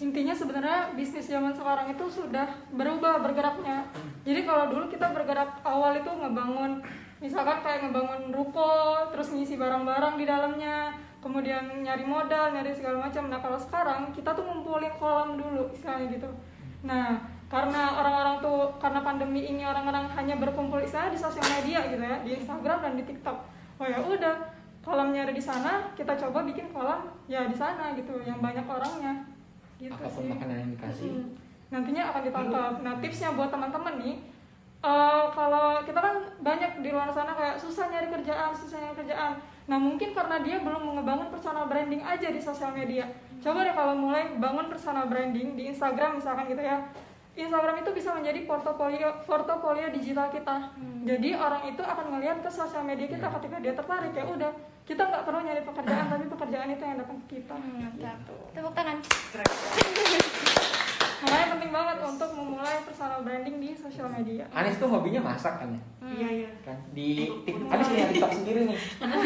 Intinya 0.00 0.32
sebenarnya 0.32 0.96
bisnis 0.96 1.28
zaman 1.28 1.52
sekarang 1.52 1.92
itu 1.92 2.04
sudah 2.08 2.48
berubah 2.72 3.20
bergeraknya. 3.20 3.84
Jadi 4.24 4.48
kalau 4.48 4.72
dulu 4.72 4.88
kita 4.88 5.12
bergerak 5.12 5.60
awal 5.60 5.92
itu 5.92 6.08
ngebangun 6.08 6.80
misalkan 7.20 7.60
kayak 7.60 7.84
ngebangun 7.84 8.32
ruko 8.32 8.96
terus 9.12 9.28
ngisi 9.28 9.60
barang-barang 9.60 10.16
di 10.16 10.24
dalamnya 10.24 10.96
kemudian 11.20 11.84
nyari 11.84 12.08
modal 12.08 12.56
nyari 12.56 12.72
segala 12.72 13.06
macam. 13.12 13.28
Nah 13.28 13.44
kalau 13.44 13.60
sekarang 13.60 14.08
kita 14.16 14.32
tuh 14.32 14.40
ngumpulin 14.40 14.88
kolam 14.96 15.36
dulu 15.36 15.68
istilahnya 15.76 16.16
gitu. 16.16 16.32
Nah 16.80 17.20
karena 17.52 18.00
orang-orang 18.00 18.40
tuh 18.40 18.72
karena 18.80 19.04
pandemi 19.04 19.52
ini 19.52 19.68
orang-orang 19.68 20.08
hanya 20.16 20.40
berkumpul 20.40 20.80
istilahnya 20.80 21.12
di 21.12 21.20
sosial 21.20 21.44
media 21.60 21.84
gitu 21.92 22.00
ya 22.00 22.16
di 22.24 22.30
Instagram 22.40 22.78
dan 22.88 22.92
di 22.96 23.04
TikTok. 23.04 23.36
Oh 23.76 23.84
ya 23.84 24.00
udah 24.00 24.36
kolamnya 24.80 25.28
ada 25.28 25.34
di 25.36 25.44
sana 25.44 25.92
kita 25.92 26.16
coba 26.16 26.40
bikin 26.48 26.72
kolam 26.72 27.04
ya 27.28 27.44
di 27.44 27.52
sana 27.52 27.92
gitu 27.92 28.16
yang 28.24 28.40
banyak 28.40 28.64
orangnya 28.64 29.28
gitu 29.80 29.92
Apa 29.96 30.06
pun 30.12 30.22
sih 30.22 30.28
makanan 30.28 30.56
yang 30.60 30.70
dikasih. 30.76 31.10
Mm. 31.10 31.28
nantinya 31.70 32.02
akan 32.12 32.22
ditangkap 32.26 32.72
nah 32.82 32.94
tipsnya 32.98 33.30
buat 33.38 33.48
teman-teman 33.48 33.94
nih 34.02 34.16
eh, 34.80 35.24
kalau 35.32 35.66
kita 35.84 36.00
kan 36.00 36.16
banyak 36.40 36.70
di 36.80 36.88
luar 36.92 37.08
sana 37.12 37.32
kayak 37.36 37.56
susah 37.60 37.92
nyari 37.92 38.08
kerjaan, 38.08 38.50
susah 38.56 38.80
nyari 38.80 38.96
kerjaan. 39.04 39.36
Nah 39.68 39.76
mungkin 39.76 40.16
karena 40.16 40.40
dia 40.40 40.56
belum 40.64 40.82
mengebangun 40.82 41.28
personal 41.28 41.68
branding 41.68 42.00
aja 42.00 42.32
di 42.32 42.40
sosial 42.40 42.72
media. 42.72 43.04
Coba 43.44 43.62
deh 43.62 43.76
kalau 43.76 43.92
mulai 43.94 44.34
bangun 44.40 44.72
personal 44.72 45.06
branding 45.06 45.54
di 45.54 45.68
Instagram 45.68 46.16
misalkan 46.18 46.48
gitu 46.48 46.64
ya. 46.64 46.80
Instagram 47.46 47.76
itu 47.80 47.90
bisa 47.96 48.10
menjadi 48.12 48.40
portofolio 48.44 49.08
portofolio 49.24 49.86
digital 49.88 50.28
kita. 50.28 50.56
Jadi 51.06 51.30
orang 51.32 51.62
itu 51.72 51.82
akan 51.82 52.06
melihat 52.18 52.44
ke 52.44 52.50
sosial 52.52 52.84
media 52.84 53.08
kita 53.08 53.26
ketika 53.40 53.56
dia 53.58 53.72
tertarik 53.72 54.12
ya 54.12 54.24
udah 54.28 54.52
kita 54.84 55.02
nggak 55.06 55.22
perlu 55.22 55.40
nyari 55.46 55.62
pekerjaan 55.62 56.06
tapi 56.10 56.24
pekerjaan 56.28 56.68
itu 56.72 56.82
yang 56.84 56.98
datang 57.00 57.18
ke 57.24 57.26
kita. 57.38 57.56
Gitu. 57.96 58.36
Tepuk 58.52 58.74
tangan. 58.76 58.96
Makanya 61.20 61.46
penting 61.52 61.68
banget 61.68 61.96
untuk 62.00 62.30
memulai 62.32 62.80
personal 62.80 63.20
branding 63.20 63.60
di 63.60 63.76
sosial 63.76 64.08
media. 64.08 64.48
Anis 64.56 64.80
tuh 64.80 64.88
hobinya 64.88 65.20
masak 65.20 65.60
kan 65.60 65.68
ya? 65.68 65.80
Iya 66.10 66.28
iya. 66.42 66.50
kan 66.64 66.76
di 66.96 67.28
Anis 67.70 67.86
punya 67.86 68.06
TikTok 68.10 68.32
sendiri 68.42 68.60
nih 68.66 68.78
Karena 68.98 69.16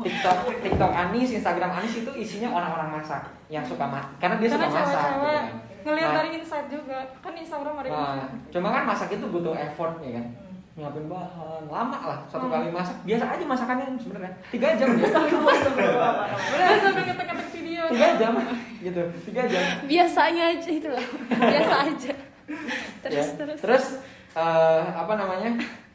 TikTok 0.00 0.36
TikTok 0.64 0.92
Anis 0.94 1.28
Instagram 1.34 1.70
Anis 1.76 1.94
itu 2.00 2.10
isinya 2.16 2.48
orang-orang 2.56 2.88
masak 2.98 3.26
yang 3.52 3.66
suka 3.66 3.84
masak 3.84 4.16
karena 4.22 4.36
dia 4.40 4.48
suka 4.48 4.66
Karena 4.70 4.80
masak 4.80 5.02
gitu 5.04 5.28
kan. 5.28 5.73
Ngelihat 5.84 6.10
Nah, 6.10 6.16
dari 6.18 6.30
insight 6.34 6.66
juga. 6.66 6.98
Kan 7.20 7.32
Instagram 7.32 7.74
ada 7.76 7.88
nah, 7.88 7.98
insight. 8.16 8.30
cuma 8.50 8.68
kan 8.70 8.82
masak 8.84 9.08
itu 9.12 9.24
butuh 9.28 9.54
effort 9.54 10.00
ya 10.00 10.16
kan. 10.16 10.26
Nyiapin 10.74 11.06
bahan 11.06 11.62
lama 11.70 11.98
lah 12.02 12.18
satu 12.26 12.48
kali 12.48 12.66
masak. 12.68 12.96
Biasa 13.04 13.24
aja 13.30 13.44
masakannya 13.44 13.86
sebenarnya. 13.94 14.32
Tiga 14.50 14.68
jam 14.74 14.88
ya. 14.96 15.06
Udah 15.06 16.68
sampai 16.80 17.02
ngetek-ngetek 17.06 17.48
video. 17.54 17.82
tiga 17.90 18.08
jam 18.18 18.32
gitu. 18.80 19.02
Tiga 19.24 19.42
jam. 19.46 19.62
Biasanya 19.84 20.44
aja 20.50 20.70
itu 20.70 20.88
loh. 20.90 21.06
Biasa 21.54 21.74
aja. 21.86 22.12
Terus 23.00 23.14
Ya. 23.14 23.36
terus. 23.38 23.58
terus 23.62 23.84
eh, 24.34 24.82
apa 24.90 25.12
namanya? 25.14 25.50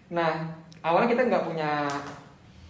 Nah 0.10 0.48
awalnya 0.79 1.12
kita 1.12 1.27
nggak 1.27 1.43
punya 1.43 1.84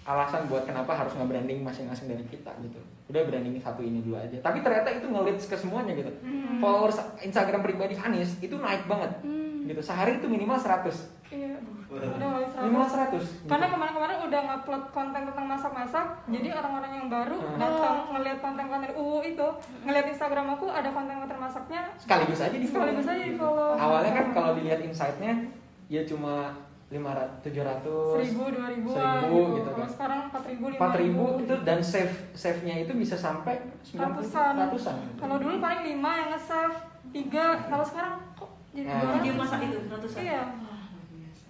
alasan 0.10 0.50
buat 0.50 0.66
kenapa 0.66 0.90
harus 0.92 1.14
nge-branding 1.14 1.62
masing-masing 1.62 2.10
dari 2.10 2.26
kita 2.26 2.50
gitu 2.60 2.82
udah 3.06 3.22
branding 3.24 3.54
satu 3.56 3.80
ini 3.80 4.02
dulu 4.02 4.18
aja 4.18 4.42
tapi 4.42 4.60
ternyata 4.60 4.90
itu 4.90 5.06
nge-leads 5.06 5.46
ke 5.46 5.54
semuanya 5.54 5.94
gitu 5.94 6.10
followers 6.58 6.98
Instagram 7.20 7.62
pribadi 7.62 7.94
Anis 7.96 8.38
itu 8.40 8.58
naik 8.58 8.86
banget 8.86 9.14
Hmm. 9.22 9.70
gitu 9.70 9.82
sehari 9.84 10.18
itu 10.18 10.26
minimal 10.26 10.58
100 10.58 11.14
Iya. 11.30 11.62
Udah 11.86 12.10
mulai 12.10 12.42
minimal 12.42 12.90
100 12.90 13.22
100. 13.22 13.22
gitu. 13.22 13.46
Karena 13.46 13.70
kemarin-kemarin 13.70 14.18
udah 14.26 14.40
ngupload 14.42 14.84
konten 14.90 15.22
tentang 15.26 15.46
masak-masak, 15.46 16.06
jadi 16.26 16.48
orang-orang 16.56 16.92
yang 16.92 17.08
baru 17.08 17.38
Hmm. 17.38 17.54
datang 17.56 17.98
ngelihat 18.10 18.40
konten-konten 18.40 18.90
UU 18.96 19.18
itu, 19.24 19.48
ngelihat 19.84 20.06
Instagram 20.08 20.58
aku 20.58 20.66
ada 20.70 20.90
konten-konten 20.90 21.38
masaknya, 21.38 21.86
sekaligus 21.98 22.40
aja 22.40 22.56
di 22.56 22.66
sekaligus 22.66 23.06
aja 23.06 23.22
di 23.24 23.38
follow. 23.38 23.78
awalnya 23.78 24.12
kan 24.12 24.26
kalau 24.32 24.58
dilihat 24.58 24.82
insight-nya 24.82 25.54
ya 25.86 26.02
cuma 26.04 26.50
500 26.90 27.46
700 27.46 27.86
seribu, 28.18 28.44
dua 28.50 28.68
ribu, 28.68 28.90
seribu 28.90 29.38
gitu 29.56 29.70
kan. 29.70 29.78
Kalau 29.78 29.90
sekarang 29.90 30.20
empat 30.26 30.44
ribu, 30.44 30.66
lima 30.68 30.78
empat 30.78 30.94
ribu 30.98 31.24
itu 31.40 31.56
dan 31.62 31.80
save 31.80 32.14
save 32.34 32.60
nya 32.64 32.76
itu 32.80 32.92
bisa 32.94 33.14
sampai 33.14 33.62
90 33.86 34.02
ratusan. 34.02 34.54
ratusan 34.58 34.96
Kalau 35.16 35.38
dulu 35.38 35.56
paling 35.60 35.82
lima 35.86 36.12
yang 36.18 36.30
nge-save, 36.34 36.76
tiga. 37.12 37.46
Kalau 37.64 37.86
sekarang 37.86 38.14
kok 38.34 38.50
jadi 38.72 38.86
Nah. 38.86 39.00
dua 39.00 39.12
Video 39.16 39.32
ratus? 39.32 39.42
masak 39.44 39.60
itu 39.64 39.78
ratusan. 39.88 40.20
Iya. 40.20 40.42
Wah, 40.42 40.82
luar 40.90 41.06
biasa. 41.12 41.46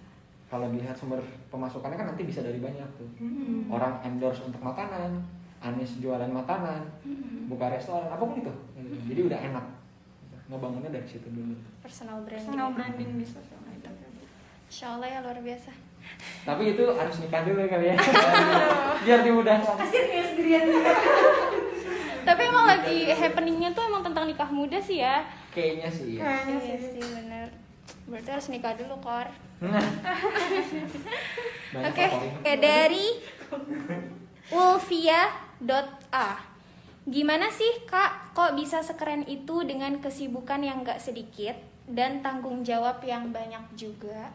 kalau 0.46 0.66
dilihat 0.68 0.92
sumber 0.94 1.20
pemasukannya 1.46 1.96
kan 1.96 2.06
nanti 2.06 2.22
bisa 2.22 2.40
dari 2.40 2.58
banyak 2.58 2.88
tuh 2.94 3.08
Hmm. 3.16 3.64
orang 3.70 3.96
endorse 4.02 4.42
untuk 4.42 4.60
makanan 4.60 5.24
Anis 5.60 6.00
jualan 6.00 6.26
makanan 6.26 6.80
buka 7.46 7.68
restoran 7.70 8.08
apa 8.08 8.18
pun 8.18 8.32
itu 8.34 8.48
jadi 9.06 9.20
udah 9.22 9.40
enak 9.46 9.64
ngebangunnya 10.48 10.90
dari 10.90 11.04
situ 11.06 11.28
dulu 11.28 11.52
Personal 11.78 12.24
branding. 12.24 12.42
Personal 12.42 12.68
branding 12.72 13.10
di 13.14 13.22
sosial 13.22 13.60
media. 13.60 13.69
Insya 14.70 14.94
Allah 14.94 15.08
ya 15.08 15.18
luar 15.20 15.36
biasa. 15.36 15.70
tapi 16.40 16.72
itu 16.72 16.84
harus 16.90 17.16
nikah 17.18 17.42
dulu 17.42 17.60
kali 17.62 17.86
ya 17.86 17.96
biar 19.04 19.20
dimudahkan 19.20 19.76
ya 19.76 20.22
sendirian. 20.24 20.62
Tapi 22.20 22.42
emang 22.44 22.66
lagi 22.66 22.98
happeningnya 23.10 23.70
tuh 23.70 23.84
emang 23.84 24.00
tentang 24.00 24.24
nikah 24.24 24.48
muda 24.48 24.78
sih 24.78 25.00
ya. 25.00 25.26
kayaknya 25.50 25.88
sih 25.88 26.16
ya. 26.16 26.22
Kayaknya 26.22 26.56
Iya 26.56 26.76
sih. 26.78 26.88
sih 26.92 27.04
bener. 27.04 27.48
Berarti 28.06 28.28
harus 28.28 28.48
nikah 28.48 28.74
dulu 28.74 28.94
kor. 29.00 29.26
Nah. 29.60 29.86
Oke, 31.82 32.04
oke 32.06 32.52
dari 32.56 33.06
Ulfia.a 34.50 36.28
Gimana 37.02 37.48
sih 37.48 37.84
kak, 37.84 38.32
kok 38.32 38.54
bisa 38.54 38.80
sekeren 38.80 39.24
itu 39.24 39.64
dengan 39.64 39.98
kesibukan 39.98 40.60
yang 40.60 40.80
gak 40.80 41.00
sedikit 41.00 41.56
dan 41.84 42.20
tanggung 42.20 42.60
jawab 42.60 43.00
yang 43.02 43.30
banyak 43.30 43.62
juga? 43.74 44.30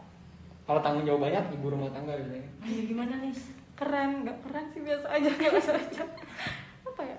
Kalau 0.66 0.80
tanggung 0.80 1.06
jawab 1.06 1.22
banyak 1.22 1.44
ibu 1.52 1.66
rumah 1.68 1.88
tangga 1.88 2.12
biasanya 2.12 2.48
Ayo 2.60 2.80
gimana 2.84 3.14
nih? 3.22 3.34
keren 3.72 4.24
nggak 4.24 4.38
keren 4.42 4.66
sih 4.66 4.80
biasa 4.80 5.06
aja 5.06 5.30
biasa 5.30 5.70
aja 5.76 6.02
apa 6.82 7.02
ya 7.04 7.18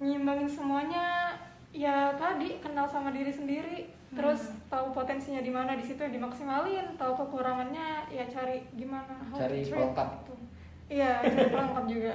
nyimbangin 0.00 0.48
semuanya 0.48 1.36
ya 1.70 2.08
tadi 2.14 2.56
kenal 2.58 2.88
sama 2.88 3.12
diri 3.12 3.28
sendiri 3.28 3.84
terus 4.10 4.48
tahu 4.66 4.90
potensinya 4.90 5.38
di 5.38 5.50
mana 5.50 5.74
di 5.74 5.84
situ 5.84 5.98
ya 5.98 6.08
dimaksimalin 6.08 6.96
tahu 6.96 7.12
kekurangannya 7.14 8.08
ya 8.08 8.24
cari 8.24 8.64
gimana 8.72 9.12
how 9.28 9.36
Cari 9.36 9.60
pelengkap. 9.60 10.08
gitu. 10.16 10.34
iya 10.88 11.20
cari 11.20 11.48
pelengkap 11.48 11.84
juga 11.84 12.14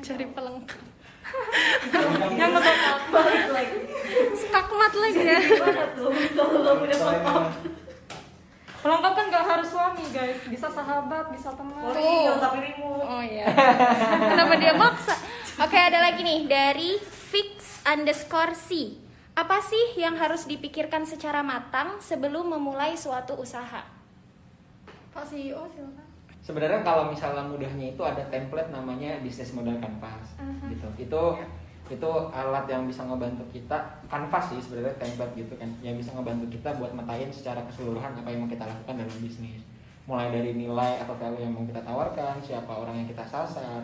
Cari 0.00 0.24
pelengkap. 0.24 0.80
yang 2.40 2.50
ngebackup 2.50 3.00
Balik 3.12 3.48
lagi. 3.52 3.76
Skakmat 4.32 4.92
lagi 4.96 5.20
ya. 5.20 5.38
Kalau 6.32 6.58
nggak 6.64 6.76
punya 6.80 6.96
pelengkap? 6.96 7.44
Pelengkap 8.90 9.12
kan 9.14 9.26
nggak 9.30 9.46
harus 9.46 9.68
suami 9.70 10.02
guys 10.10 10.34
bisa 10.44 10.66
sahabat 10.66 11.30
bisa 11.30 11.54
teman 11.54 11.78
Oh 11.78 11.94
iya, 11.94 12.32
tapi 12.36 12.58
remote. 12.60 13.06
Oh 13.06 13.22
iya. 13.22 13.46
Kenapa 14.26 14.54
dia 14.56 14.74
maksa? 14.74 15.14
Oke 15.56 15.78
ada 15.78 16.02
lagi 16.02 16.20
nih 16.20 16.40
dari 16.44 16.98
fix 16.98 17.78
underscore 17.86 18.50
c. 18.52 18.98
Apa 19.32 19.62
sih 19.62 19.94
yang 19.94 20.18
harus 20.18 20.42
dipikirkan 20.44 21.06
secara 21.06 21.38
matang 21.40 22.02
sebelum 22.02 22.50
memulai 22.50 22.98
suatu 22.98 23.38
usaha? 23.38 23.86
pak 25.10 25.26
CEO 25.26 25.66
silakan 25.68 26.06
sebenarnya 26.40 26.80
kalau 26.80 27.10
misalnya 27.10 27.42
mudahnya 27.42 27.90
itu 27.90 27.98
ada 28.00 28.22
template 28.26 28.70
namanya 28.70 29.18
bisnis 29.18 29.50
model 29.50 29.74
canvas 29.76 30.38
Mhm. 30.38 30.70
gitu 30.70 30.88
itu 31.02 31.22
itu 31.90 32.10
alat 32.30 32.70
yang 32.70 32.86
bisa 32.86 33.02
ngebantu 33.02 33.42
kita 33.50 33.74
kanvas 34.06 34.54
sih 34.54 34.62
sebenarnya 34.62 34.94
template 34.94 35.34
gitu 35.34 35.54
kan 35.58 35.66
yang 35.82 35.98
bisa 35.98 36.14
ngebantu 36.14 36.46
kita 36.46 36.70
buat 36.78 36.94
metain 36.94 37.26
secara 37.34 37.58
keseluruhan 37.66 38.14
apa 38.14 38.30
yang 38.30 38.46
mau 38.46 38.50
kita 38.50 38.62
lakukan 38.62 38.94
dalam 39.02 39.18
bisnis. 39.18 39.62
Mulai 40.06 40.30
dari 40.30 40.54
nilai 40.54 41.02
atau 41.02 41.18
value 41.18 41.42
yang 41.42 41.50
mau 41.50 41.66
kita 41.66 41.82
tawarkan 41.82 42.38
siapa 42.38 42.70
orang 42.70 43.02
yang 43.02 43.08
kita 43.10 43.26
sasar 43.26 43.82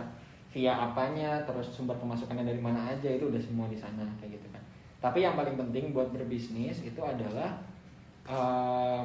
via 0.55 0.73
apanya 0.73 1.43
terus 1.45 1.69
sumber 1.75 1.99
pemasukannya 1.99 2.47
dari 2.47 2.63
mana 2.63 2.95
aja 2.95 3.11
itu 3.11 3.27
udah 3.27 3.43
semua 3.43 3.67
di 3.67 3.77
sana 3.77 4.07
kayak 4.23 4.39
gitu 4.39 4.49
kan. 4.55 4.63
Tapi 5.03 5.27
yang 5.27 5.35
paling 5.35 5.59
penting 5.59 5.91
buat 5.91 6.09
berbisnis 6.15 6.87
itu 6.87 7.03
adalah 7.03 7.59
eh, 8.25 9.01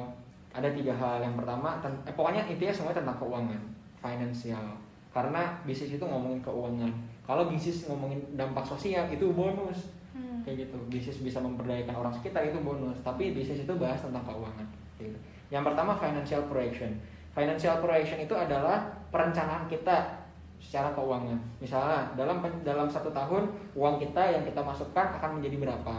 ada 0.54 0.68
tiga 0.70 0.94
hal. 0.94 1.18
Yang 1.26 1.42
pertama 1.42 1.82
eh, 1.82 2.14
pokoknya 2.14 2.46
intinya 2.46 2.70
semuanya 2.70 3.02
tentang 3.02 3.18
keuangan 3.18 3.62
finansial. 3.98 4.66
Karena 5.10 5.58
bisnis 5.66 5.98
itu 5.98 6.04
ngomongin 6.06 6.40
keuangan 6.40 7.11
kalau 7.22 7.46
bisnis 7.46 7.86
ngomongin 7.86 8.18
dampak 8.34 8.66
sosial 8.66 9.06
itu 9.06 9.30
bonus. 9.32 9.94
Hmm. 10.12 10.44
kayak 10.44 10.68
gitu. 10.68 10.76
Bisnis 10.92 11.18
bisa 11.24 11.38
memperdayakan 11.40 11.94
orang 11.96 12.12
sekitar 12.12 12.44
itu 12.44 12.58
bonus. 12.60 12.98
Tapi 13.00 13.32
bisnis 13.32 13.64
itu 13.64 13.72
bahas 13.78 14.02
tentang 14.02 14.26
keuangan 14.26 14.66
gitu. 15.00 15.18
yang 15.50 15.64
pertama 15.66 15.96
financial 15.98 16.42
projection. 16.46 16.92
Financial 17.32 17.80
projection 17.80 18.20
itu 18.20 18.34
adalah 18.36 18.86
perencanaan 19.08 19.64
kita 19.66 20.22
secara 20.62 20.94
keuangan. 20.94 21.38
Misalnya 21.58 22.12
dalam 22.14 22.38
dalam 22.62 22.86
satu 22.86 23.10
tahun 23.10 23.50
uang 23.74 23.96
kita 23.98 24.22
yang 24.30 24.42
kita 24.46 24.62
masukkan 24.62 25.16
akan 25.18 25.40
menjadi 25.40 25.56
berapa? 25.58 25.96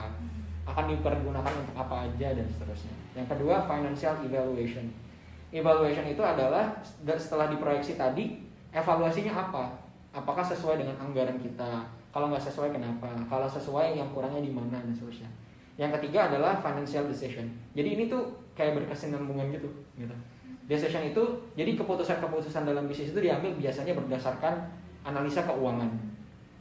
Akan 0.64 0.88
dipergunakan 0.88 1.54
untuk 1.60 1.76
apa 1.76 2.08
aja 2.08 2.32
dan 2.32 2.48
seterusnya. 2.48 2.96
Yang 3.18 3.28
kedua 3.36 3.68
financial 3.68 4.16
evaluation. 4.24 4.88
Evaluation 5.54 6.06
itu 6.08 6.24
adalah 6.24 6.72
da- 7.04 7.20
setelah 7.20 7.52
diproyeksi 7.52 8.00
tadi 8.00 8.42
evaluasinya 8.74 9.34
apa 9.38 9.84
apakah 10.14 10.46
sesuai 10.46 10.80
dengan 10.80 10.96
anggaran 11.02 11.36
kita? 11.42 11.82
Kalau 12.14 12.30
nggak 12.30 12.46
sesuai 12.46 12.70
kenapa? 12.70 13.10
Kalau 13.26 13.50
sesuai 13.50 13.98
yang 13.98 14.08
kurangnya 14.14 14.46
di 14.46 14.54
mana 14.54 14.78
dan 14.78 14.94
seterusnya. 14.94 15.26
Yang 15.74 15.98
ketiga 15.98 16.30
adalah 16.30 16.54
financial 16.62 17.10
decision. 17.10 17.50
Jadi 17.74 17.98
ini 17.98 18.04
tuh 18.06 18.30
kayak 18.54 18.78
berkesinambungan 18.78 19.50
gitu 19.50 19.66
gitu. 19.98 20.14
Decision 20.70 21.10
itu 21.10 21.22
jadi 21.58 21.74
keputusan-keputusan 21.74 22.70
dalam 22.70 22.86
bisnis 22.86 23.12
itu 23.12 23.20
diambil 23.20 23.52
biasanya 23.58 23.98
berdasarkan 23.98 24.54
analisa 25.02 25.42
keuangan 25.44 25.90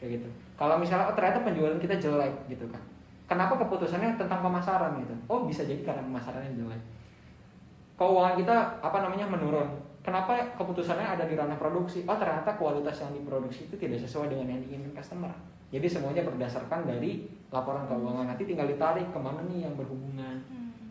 kayak 0.00 0.18
gitu. 0.18 0.28
Kalau 0.56 0.80
misalnya 0.80 1.12
oh, 1.12 1.14
ternyata 1.14 1.44
penjualan 1.44 1.76
kita 1.76 2.00
jelek 2.00 2.32
gitu 2.48 2.64
kan. 2.72 2.80
Kenapa 3.28 3.60
keputusannya 3.60 4.16
tentang 4.16 4.40
pemasaran 4.40 4.96
gitu? 5.04 5.14
Oh 5.28 5.44
bisa 5.44 5.62
jadi 5.68 5.84
karena 5.84 6.02
pemasarannya 6.08 6.56
jelek. 6.56 6.82
Keuangan 8.00 8.34
kita 8.40 8.56
apa 8.80 8.98
namanya 9.04 9.28
menurun 9.28 9.68
kenapa 10.02 10.58
keputusannya 10.58 11.06
ada 11.18 11.24
di 11.24 11.34
ranah 11.38 11.56
produksi 11.56 12.02
oh 12.04 12.18
ternyata 12.18 12.58
kualitas 12.58 13.00
yang 13.02 13.14
diproduksi 13.14 13.70
itu 13.70 13.74
tidak 13.78 14.02
sesuai 14.02 14.34
dengan 14.34 14.58
yang 14.58 14.60
diinginkan 14.66 14.98
customer 14.98 15.30
jadi 15.72 15.86
semuanya 15.88 16.22
berdasarkan 16.26 16.84
dari 16.84 17.30
laporan 17.48 17.86
keuangan 17.88 18.26
nanti 18.28 18.44
tinggal 18.44 18.66
ditarik 18.68 19.08
ke 19.08 19.18
mana 19.18 19.40
nih 19.46 19.64
yang 19.70 19.74
berhubungan 19.78 20.42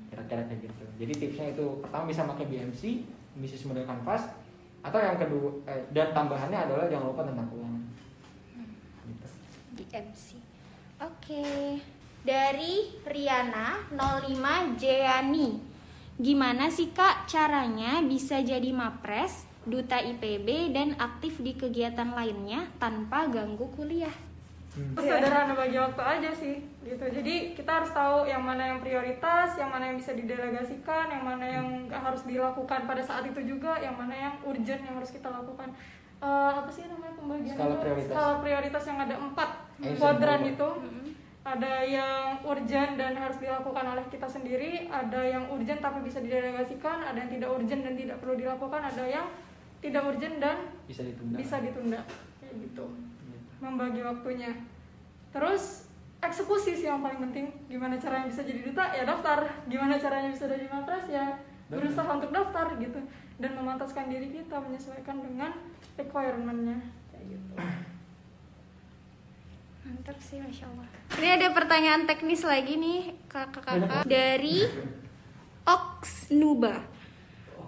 kira-kira 0.10 0.48
kayak 0.48 0.72
gitu 0.72 0.84
jadi 0.96 1.14
tipsnya 1.16 1.48
itu 1.54 1.66
pertama 1.84 2.08
bisa 2.08 2.24
pakai 2.28 2.46
BMC 2.48 2.82
bisnis 3.40 3.64
model 3.68 3.88
kanvas 3.88 4.28
atau 4.82 4.98
yang 4.98 5.18
kedua 5.20 5.50
eh, 5.70 5.86
dan 5.94 6.10
tambahannya 6.12 6.58
adalah 6.58 6.90
jangan 6.90 7.14
lupa 7.14 7.22
tentang 7.22 7.48
keuangan 7.54 7.84
gitu. 9.06 9.28
BMC. 9.78 10.26
Oke. 11.02 11.46
Dari 12.22 13.02
Riana 13.06 13.82
05 13.90 14.78
Jeani. 14.78 15.71
Gimana 16.20 16.68
sih 16.68 16.92
Kak 16.92 17.30
caranya 17.30 18.04
bisa 18.04 18.44
jadi 18.44 18.72
mapres, 18.74 19.48
duta 19.64 20.02
IPB 20.02 20.74
dan 20.76 20.98
aktif 20.98 21.40
di 21.40 21.54
kegiatan 21.56 22.12
lainnya 22.12 22.68
tanpa 22.82 23.30
ganggu 23.30 23.70
kuliah? 23.76 24.14
Hmm. 24.72 24.96
sederhana 24.96 25.52
bagi 25.52 25.76
waktu 25.76 26.00
aja 26.00 26.32
sih 26.32 26.64
gitu 26.88 27.04
jadi 27.04 27.52
kita 27.60 27.84
harus 27.84 27.92
tahu 27.92 28.24
yang 28.24 28.40
mana 28.40 28.72
yang 28.72 28.80
prioritas 28.80 29.60
yang 29.60 29.68
mana 29.68 29.92
yang 29.92 30.00
bisa 30.00 30.16
didelegasikan 30.16 31.12
yang 31.12 31.28
mana 31.28 31.44
yang 31.44 31.68
harus 31.92 32.24
dilakukan 32.24 32.88
pada 32.88 33.04
saat 33.04 33.28
itu 33.28 33.44
juga 33.44 33.76
yang 33.84 34.00
mana 34.00 34.16
yang 34.16 34.34
urgent 34.48 34.80
yang 34.80 34.96
harus 34.96 35.12
kita 35.12 35.28
lakukan 35.28 35.76
Eh, 36.22 36.52
apa 36.54 36.70
sih 36.70 36.86
namanya 36.86 37.18
pembagian 37.18 37.58
Skala 37.58 37.74
itu? 37.74 37.82
prioritas. 37.82 38.12
skala 38.14 38.34
prioritas 38.46 38.84
yang 38.86 39.00
ada 39.02 39.16
empat 39.18 39.50
kuadran 39.98 40.42
itu 40.46 40.70
ada 41.42 41.82
yang 41.82 42.38
urgent 42.46 43.02
dan 43.02 43.18
harus 43.18 43.42
dilakukan 43.42 43.82
oleh 43.82 44.06
kita 44.14 44.30
sendiri 44.30 44.86
ada 44.94 45.26
yang 45.26 45.50
urgent 45.50 45.82
tapi 45.82 46.06
bisa 46.06 46.22
didelegasikan 46.22 47.02
ada 47.02 47.18
yang 47.18 47.34
tidak 47.34 47.50
urgent 47.50 47.82
dan 47.82 47.98
tidak 47.98 48.22
perlu 48.22 48.38
dilakukan 48.38 48.82
ada 48.86 49.04
yang 49.10 49.26
tidak 49.82 50.06
urgent 50.06 50.38
dan 50.38 50.58
bisa 50.86 51.02
ditunda. 51.02 51.36
bisa 51.42 51.58
ditunda. 51.58 52.00
Kayak 52.38 52.54
gitu. 52.70 52.86
Gitu. 53.26 53.58
membagi 53.58 54.02
waktunya. 54.06 54.54
Terus 55.34 55.90
eksekusi 56.22 56.78
sih 56.78 56.86
yang 56.86 57.02
paling 57.02 57.18
penting. 57.30 57.50
Gimana 57.66 57.98
caranya 57.98 58.30
bisa 58.30 58.46
jadi 58.46 58.62
duta? 58.62 58.94
Ya 58.94 59.04
daftar. 59.10 59.42
Gimana 59.66 59.98
caranya 59.98 60.30
bisa 60.30 60.46
jadi 60.46 60.70
mapres 60.70 61.10
ya 61.10 61.42
berusaha 61.74 62.06
untuk 62.14 62.30
daftar 62.30 62.78
gitu. 62.78 63.02
Dan 63.42 63.58
memantaskan 63.58 64.14
diri 64.14 64.30
kita 64.30 64.62
menyesuaikan 64.62 65.18
dengan 65.26 65.58
requirementnya. 65.98 66.78
Kayak 67.10 67.26
gitu 67.26 67.54
Mantap 69.82 70.18
sih, 70.22 70.38
Masya 70.38 70.66
Allah. 70.70 70.88
Ini 71.18 71.30
ada 71.38 71.48
pertanyaan 71.52 72.06
teknis 72.06 72.42
lagi 72.42 72.78
nih, 72.78 73.02
kakak-kakak. 73.28 74.06
Dari 74.06 74.62
Oxnuba. 75.66 76.82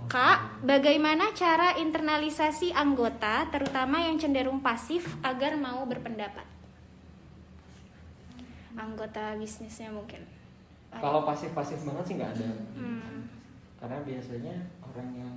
Kak, 0.04 0.62
bagaimana 0.62 1.32
cara 1.32 1.80
internalisasi 1.80 2.70
anggota, 2.70 3.48
terutama 3.50 4.04
yang 4.04 4.20
cenderung 4.20 4.60
pasif, 4.60 5.08
agar 5.24 5.56
mau 5.56 5.82
berpendapat? 5.86 6.44
Anggota 8.74 9.38
bisnisnya 9.38 9.90
mungkin. 9.90 10.26
kalau 10.94 11.26
pasif-pasif 11.26 11.82
banget 11.90 12.06
sih 12.06 12.16
nggak 12.22 12.32
ada 12.38 12.50
Hmm. 12.78 13.26
karena 13.82 13.98
biasanya 14.06 14.56
orang 14.86 15.10
yang 15.18 15.34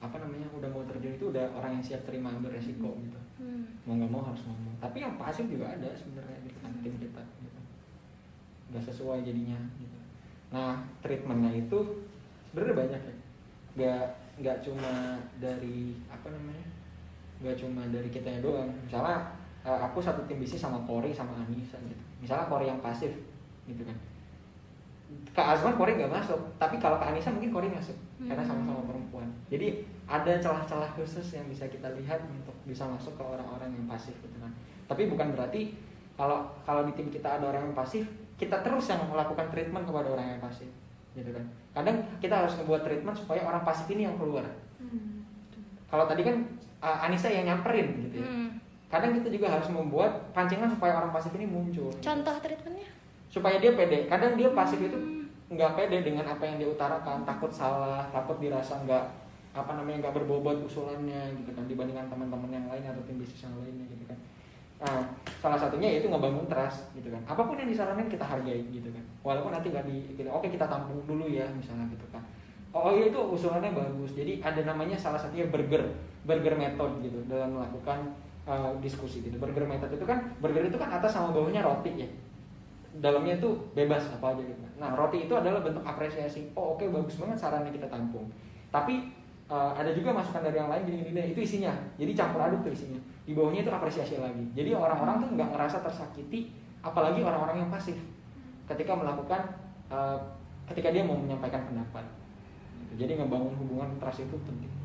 apa 0.00 0.16
namanya 0.16 0.48
udah 0.56 0.68
mau 0.72 0.80
terjun 0.88 1.12
itu 1.12 1.28
udah 1.28 1.44
orang 1.52 1.76
yang 1.76 1.84
siap 1.84 2.02
terima 2.08 2.32
ambil 2.32 2.56
resiko 2.56 2.96
gitu. 3.04 3.20
Hmm. 3.40 3.64
mau 3.84 3.96
nggak 3.96 4.10
mau 4.12 4.24
harus 4.24 4.40
ngomong. 4.48 4.74
Tapi 4.80 5.04
yang 5.04 5.20
pasif 5.20 5.44
juga 5.44 5.68
ada 5.68 5.88
sebenarnya 5.92 6.40
di 6.40 6.50
kan 6.56 6.72
tim 6.80 6.96
kita 6.96 7.22
gitu. 7.44 7.60
Nggak 8.72 8.84
sesuai 8.88 9.20
jadinya 9.20 9.60
gitu. 9.76 9.98
Nah 10.56 10.80
treatmentnya 11.04 11.52
itu 11.52 11.78
sebenarnya 12.48 12.76
banyak 12.80 13.00
ya. 13.04 13.14
Nggak 13.76 14.04
nggak 14.40 14.56
cuma 14.64 15.20
dari 15.36 16.00
apa 16.08 16.28
namanya 16.32 16.66
nggak 17.44 17.56
cuma 17.60 17.84
dari 17.92 18.08
kitanya 18.08 18.40
doang. 18.40 18.72
Misalnya 18.88 19.36
eh, 19.68 19.80
aku 19.84 20.00
satu 20.00 20.24
tim 20.24 20.40
bisnis 20.40 20.64
sama 20.64 20.80
Kori 20.88 21.12
sama 21.12 21.36
Anissa 21.36 21.76
gitu. 21.84 22.04
Misalnya 22.24 22.48
Kori 22.48 22.72
yang 22.72 22.80
pasif 22.80 23.12
gitu 23.68 23.84
kan 23.84 23.96
Kak 25.30 25.46
Azman 25.54 25.78
Kori 25.78 25.94
nggak 25.94 26.10
masuk 26.10 26.40
tapi 26.58 26.82
kalau 26.82 26.98
Kak 26.98 27.14
Anissa 27.14 27.30
mungkin 27.30 27.54
Kori 27.54 27.68
masuk 27.70 27.94
karena 28.18 28.42
sama-sama 28.42 28.82
perempuan. 28.84 29.30
Jadi 29.46 29.86
ada 30.10 30.32
celah-celah 30.42 30.90
khusus 30.98 31.38
yang 31.38 31.46
bisa 31.46 31.70
kita 31.70 31.86
lihat 31.94 32.18
untuk 32.26 32.54
bisa 32.66 32.82
masuk 32.90 33.14
ke 33.14 33.22
orang-orang 33.22 33.70
yang 33.70 33.86
pasif 33.86 34.14
gitu 34.18 34.36
kan. 34.42 34.50
Tapi 34.90 35.06
bukan 35.06 35.30
berarti 35.38 35.78
kalau 36.18 36.50
kalau 36.66 36.82
di 36.82 36.92
tim 36.98 37.08
kita 37.08 37.38
ada 37.38 37.46
orang 37.46 37.70
yang 37.70 37.76
pasif 37.78 38.04
kita 38.34 38.58
terus 38.66 38.90
yang 38.90 39.06
melakukan 39.06 39.46
treatment 39.52 39.86
kepada 39.86 40.08
orang 40.10 40.26
yang 40.36 40.40
pasif 40.42 40.68
gitu 41.14 41.30
kan. 41.30 41.44
Kadang 41.70 41.96
kita 42.18 42.34
harus 42.34 42.58
membuat 42.58 42.82
treatment 42.82 43.14
supaya 43.14 43.46
orang 43.46 43.62
pasif 43.62 43.86
ini 43.94 44.10
yang 44.10 44.18
keluar. 44.18 44.42
Kalau 45.90 46.04
tadi 46.10 46.22
kan 46.26 46.36
uh, 46.82 47.06
Anissa 47.06 47.30
yang 47.30 47.46
nyamperin 47.46 48.10
gitu 48.10 48.22
ya. 48.22 48.26
Hmm. 48.26 48.50
kadang 48.90 49.14
kita 49.14 49.30
juga 49.30 49.46
harus 49.54 49.70
membuat 49.70 50.34
pancingan 50.34 50.66
supaya 50.66 50.98
orang 50.98 51.14
pasif 51.14 51.30
ini 51.38 51.46
muncul. 51.46 51.94
Contoh 52.02 52.34
treatmentnya? 52.42 52.90
supaya 53.30 53.62
dia 53.62 53.72
pede. 53.78 54.10
Kadang 54.10 54.34
dia 54.34 54.50
pasif 54.50 54.82
itu 54.82 54.98
nggak 55.50 55.74
pede 55.74 55.98
dengan 56.06 56.22
apa 56.30 56.46
yang 56.46 56.62
dia 56.62 56.70
utarakan 56.70 57.26
takut 57.26 57.50
salah 57.50 58.06
takut 58.14 58.38
dirasa 58.38 58.78
nggak 58.86 59.02
apa 59.50 59.70
namanya 59.74 60.06
nggak 60.06 60.22
berbobot 60.22 60.62
usulannya 60.62 61.34
gitu 61.42 61.50
kan 61.50 61.66
dibandingkan 61.66 62.06
teman-teman 62.06 62.54
yang 62.54 62.66
lain 62.70 62.86
atau 62.86 63.02
tim 63.02 63.18
bisnis 63.18 63.42
yang 63.42 63.58
lainnya 63.58 63.82
gitu 63.90 64.04
kan. 64.06 64.18
Nah 64.78 65.02
salah 65.42 65.58
satunya 65.58 65.98
yaitu 65.98 66.06
ngebangun 66.06 66.46
trust 66.46 66.86
gitu 66.94 67.10
kan. 67.10 67.18
Apa 67.26 67.42
pun 67.42 67.58
yang 67.58 67.66
disarankan 67.66 68.06
kita 68.06 68.22
hargai 68.22 68.62
gitu 68.70 68.94
kan. 68.94 69.02
Walaupun 69.26 69.50
nanti 69.50 69.74
nggak 69.74 69.90
di 69.90 70.14
gitu, 70.14 70.30
oke 70.30 70.46
kita 70.46 70.70
tampung 70.70 71.02
dulu 71.02 71.26
ya 71.26 71.50
misalnya 71.50 71.90
gitu 71.90 72.06
kan. 72.14 72.22
Oh 72.70 72.94
iya 72.94 73.10
itu 73.10 73.18
usulannya 73.18 73.74
bagus. 73.74 74.14
Jadi 74.14 74.38
ada 74.38 74.62
namanya 74.62 74.94
salah 74.94 75.18
satunya 75.18 75.50
burger 75.50 75.82
burger 76.22 76.54
method 76.54 77.02
gitu 77.02 77.18
dalam 77.26 77.58
melakukan 77.58 78.06
uh, 78.46 78.70
diskusi 78.78 79.18
gitu. 79.26 79.34
Burger 79.34 79.66
method 79.66 79.90
itu 79.90 80.06
kan 80.06 80.30
burger 80.38 80.62
itu 80.70 80.78
kan 80.78 80.94
atas 80.94 81.10
sama 81.10 81.34
bawahnya 81.34 81.66
roti 81.66 82.06
ya 82.06 82.10
dalamnya 82.98 83.38
itu 83.38 83.50
bebas 83.78 84.10
apa 84.10 84.34
aja 84.34 84.42
gitu. 84.42 84.58
Nah 84.82 84.98
roti 84.98 85.30
itu 85.30 85.34
adalah 85.36 85.62
bentuk 85.62 85.86
apresiasi. 85.86 86.50
Oh 86.58 86.74
oke 86.74 86.82
bagus 86.90 87.14
banget 87.22 87.38
sarannya 87.38 87.70
kita 87.70 87.86
tampung. 87.86 88.26
Tapi 88.74 89.14
uh, 89.46 89.70
ada 89.78 89.94
juga 89.94 90.10
masukan 90.10 90.42
dari 90.42 90.58
yang 90.58 90.66
lain 90.66 90.82
gini 90.82 91.00
gini 91.06 91.20
itu 91.30 91.40
isinya. 91.46 91.70
Jadi 91.94 92.10
campur 92.18 92.42
aduk 92.42 92.66
tuh 92.66 92.74
isinya. 92.74 92.98
Di 93.22 93.32
bawahnya 93.36 93.62
itu 93.62 93.70
apresiasi 93.70 94.18
lagi. 94.18 94.42
Jadi 94.58 94.74
orang-orang 94.74 95.22
tuh 95.22 95.28
nggak 95.38 95.50
ngerasa 95.54 95.78
tersakiti, 95.86 96.50
apalagi 96.82 97.22
orang-orang 97.22 97.62
yang 97.62 97.70
pasif 97.70 97.94
ketika 98.66 98.98
melakukan 98.98 99.54
uh, 99.86 100.18
ketika 100.66 100.90
dia 100.90 101.06
mau 101.06 101.14
menyampaikan 101.14 101.62
pendapat. 101.70 102.02
Jadi 102.98 103.22
ngebangun 103.22 103.54
hubungan 103.54 103.86
trust 104.02 104.26
itu 104.26 104.34
penting. 104.42 104.79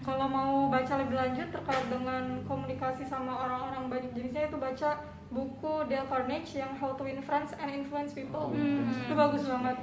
Kalau 0.00 0.26
mau 0.26 0.52
baca 0.66 0.94
lebih 0.96 1.12
lanjut 1.12 1.48
terkait 1.50 1.84
dengan 1.86 2.22
komunikasi 2.44 3.04
sama 3.04 3.36
orang-orang 3.36 3.88
banyak 3.88 4.10
jenisnya 4.12 4.48
itu 4.48 4.56
baca 4.56 4.90
buku 5.28 5.74
Dale 5.86 6.08
Carnegie 6.08 6.58
yang 6.58 6.72
How 6.74 6.96
to 6.96 7.04
Win 7.04 7.20
Friends 7.20 7.52
and 7.54 7.70
Influence 7.70 8.10
People 8.10 8.50
Hmm. 8.50 8.88
itu 8.88 9.12
bagus 9.12 9.44
banget 9.44 9.76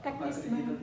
teknis 0.00 0.38
banget 0.44 0.78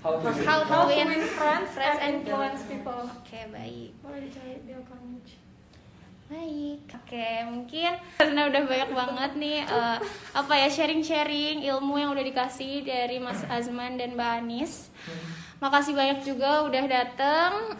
How 0.00 0.16
to 0.16 0.26
How 0.42 0.58
to 0.58 0.66
How 0.66 0.82
to 0.82 0.90
win 0.90 1.06
Win 1.06 1.24
Friends 1.28 1.70
friends 1.70 1.98
and 2.00 2.00
and 2.00 2.12
Influence 2.18 2.62
People 2.64 3.04
Oke, 3.06 3.40
baik. 3.48 3.90
boleh 4.00 4.20
dicari 4.24 4.58
Dale 4.64 4.82
Carnegie 4.82 5.38
Baik. 6.26 6.88
Oke, 6.96 7.28
mungkin 7.44 7.92
karena 8.16 8.48
udah 8.48 8.62
banyak 8.64 8.90
banget 8.90 9.30
nih 9.36 9.58
eh, 9.62 9.98
apa 10.32 10.52
ya 10.56 10.64
sharing-sharing 10.66 11.60
ilmu 11.62 12.00
yang 12.00 12.08
udah 12.08 12.24
dikasih 12.24 12.80
dari 12.80 13.20
Mas 13.20 13.44
Azman 13.44 14.00
dan 14.00 14.16
Mbak 14.16 14.40
Anis. 14.40 14.88
Makasih 15.60 15.92
banyak 15.92 16.24
juga 16.24 16.64
udah 16.64 16.84
dateng. 16.88 17.76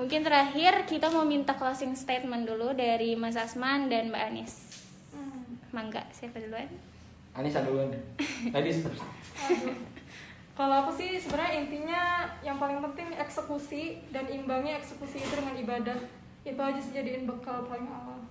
Mungkin 0.00 0.24
terakhir 0.24 0.88
kita 0.88 1.12
mau 1.12 1.28
minta 1.28 1.52
closing 1.52 1.92
statement 1.92 2.48
dulu 2.48 2.72
dari 2.72 3.12
Mas 3.20 3.36
Azman 3.36 3.92
dan 3.92 4.08
Mbak 4.08 4.22
Anis. 4.32 4.52
Mangga, 5.76 6.00
siapa 6.08 6.40
duluan? 6.40 6.64
Anissa 7.36 7.60
duluan. 7.60 7.92
Ladies 8.56 8.80
first. 8.80 9.04
Kalau 10.56 10.88
aku 10.88 10.96
sih 10.96 11.20
sebenarnya 11.20 11.52
intinya 11.60 12.02
yang 12.40 12.56
paling 12.56 12.80
penting 12.80 13.12
eksekusi 13.12 14.00
dan 14.08 14.24
imbangi 14.32 14.72
eksekusi 14.80 15.20
itu 15.20 15.36
dengan 15.36 15.52
ibadah. 15.60 15.98
Itu 16.48 16.56
aja 16.56 16.80
sih 16.80 16.96
jadiin 16.96 17.28
bekal 17.28 17.68
paling 17.68 17.84
awal 17.92 18.24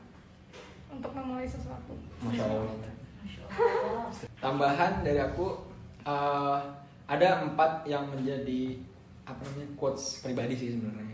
untuk 0.90 1.14
memulai 1.14 1.46
sesuatu. 1.46 1.94
Masya 2.26 2.50
Allah. 2.50 2.74
Tambahan 4.42 5.06
dari 5.06 5.22
aku 5.22 5.54
eh, 6.02 6.60
ada 7.06 7.46
empat 7.46 7.86
yang 7.86 8.10
menjadi 8.10 8.74
apa 9.22 9.46
namanya 9.46 9.70
quotes 9.78 10.26
pribadi 10.26 10.58
sih 10.58 10.74
sebenarnya. 10.74 11.09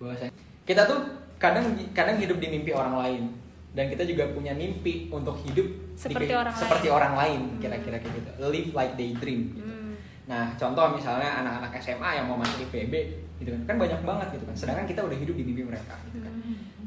Bahwasanya 0.00 0.32
kita 0.64 0.82
tuh 0.88 0.98
kadang 1.36 1.64
kadang 1.92 2.16
hidup 2.16 2.40
di 2.40 2.48
mimpi 2.48 2.72
orang 2.72 2.96
lain 2.96 3.22
dan 3.70 3.86
kita 3.86 4.02
juga 4.02 4.26
punya 4.32 4.50
mimpi 4.50 5.06
untuk 5.08 5.36
hidup 5.44 5.66
di 5.66 5.94
Seperti 5.94 6.26
kehi- 6.26 6.40
orang 6.40 6.54
seperti 6.56 6.88
lain. 6.88 6.96
orang 6.96 7.12
lain 7.14 7.40
kira-kira 7.60 7.96
kayak 8.00 8.14
gitu. 8.16 8.30
Live 8.42 8.70
like 8.72 8.94
they 8.96 9.12
dream 9.14 9.52
gitu. 9.52 9.68
Hmm. 9.68 9.94
Nah, 10.24 10.54
contoh 10.56 10.96
misalnya 10.96 11.44
anak-anak 11.44 11.76
SMA 11.76 12.10
yang 12.16 12.26
mau 12.26 12.40
masuk 12.40 12.64
IPB 12.66 12.94
gitu 13.38 13.50
kan. 13.52 13.62
Kan 13.66 13.76
banyak 13.78 14.00
banget 14.02 14.28
gitu 14.34 14.44
kan. 14.44 14.54
Sedangkan 14.56 14.86
kita 14.88 15.04
udah 15.04 15.16
hidup 15.16 15.36
di 15.36 15.44
mimpi 15.44 15.62
mereka 15.62 15.94
gitu 16.08 16.18
kan. 16.18 16.32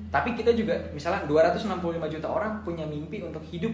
Tapi 0.09 0.29
kita 0.33 0.53
juga 0.53 0.73
misalnya 0.91 1.25
265 1.25 1.77
juta 2.09 2.27
orang 2.27 2.61
punya 2.61 2.85
mimpi 2.85 3.21
untuk 3.21 3.41
hidup 3.45 3.73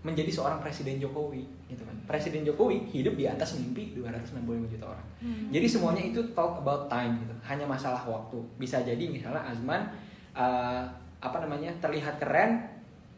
menjadi 0.00 0.32
seorang 0.32 0.64
presiden 0.64 0.96
Jokowi 0.96 1.44
gitu 1.68 1.84
kan. 1.84 1.92
Presiden 2.08 2.40
Jokowi 2.40 2.88
hidup 2.88 3.20
di 3.20 3.28
atas 3.28 3.60
mimpi 3.60 3.92
265 3.92 4.72
juta 4.72 4.86
orang. 4.88 5.06
Jadi 5.52 5.66
semuanya 5.68 6.02
itu 6.08 6.20
talk 6.32 6.64
about 6.64 6.88
time 6.88 7.20
gitu. 7.20 7.34
Hanya 7.44 7.68
masalah 7.68 8.00
waktu. 8.08 8.40
Bisa 8.56 8.80
jadi 8.80 9.04
misalnya 9.12 9.44
Azman 9.44 9.92
eh, 10.32 10.82
apa 11.20 11.36
namanya? 11.44 11.68
terlihat 11.84 12.16
keren 12.16 12.64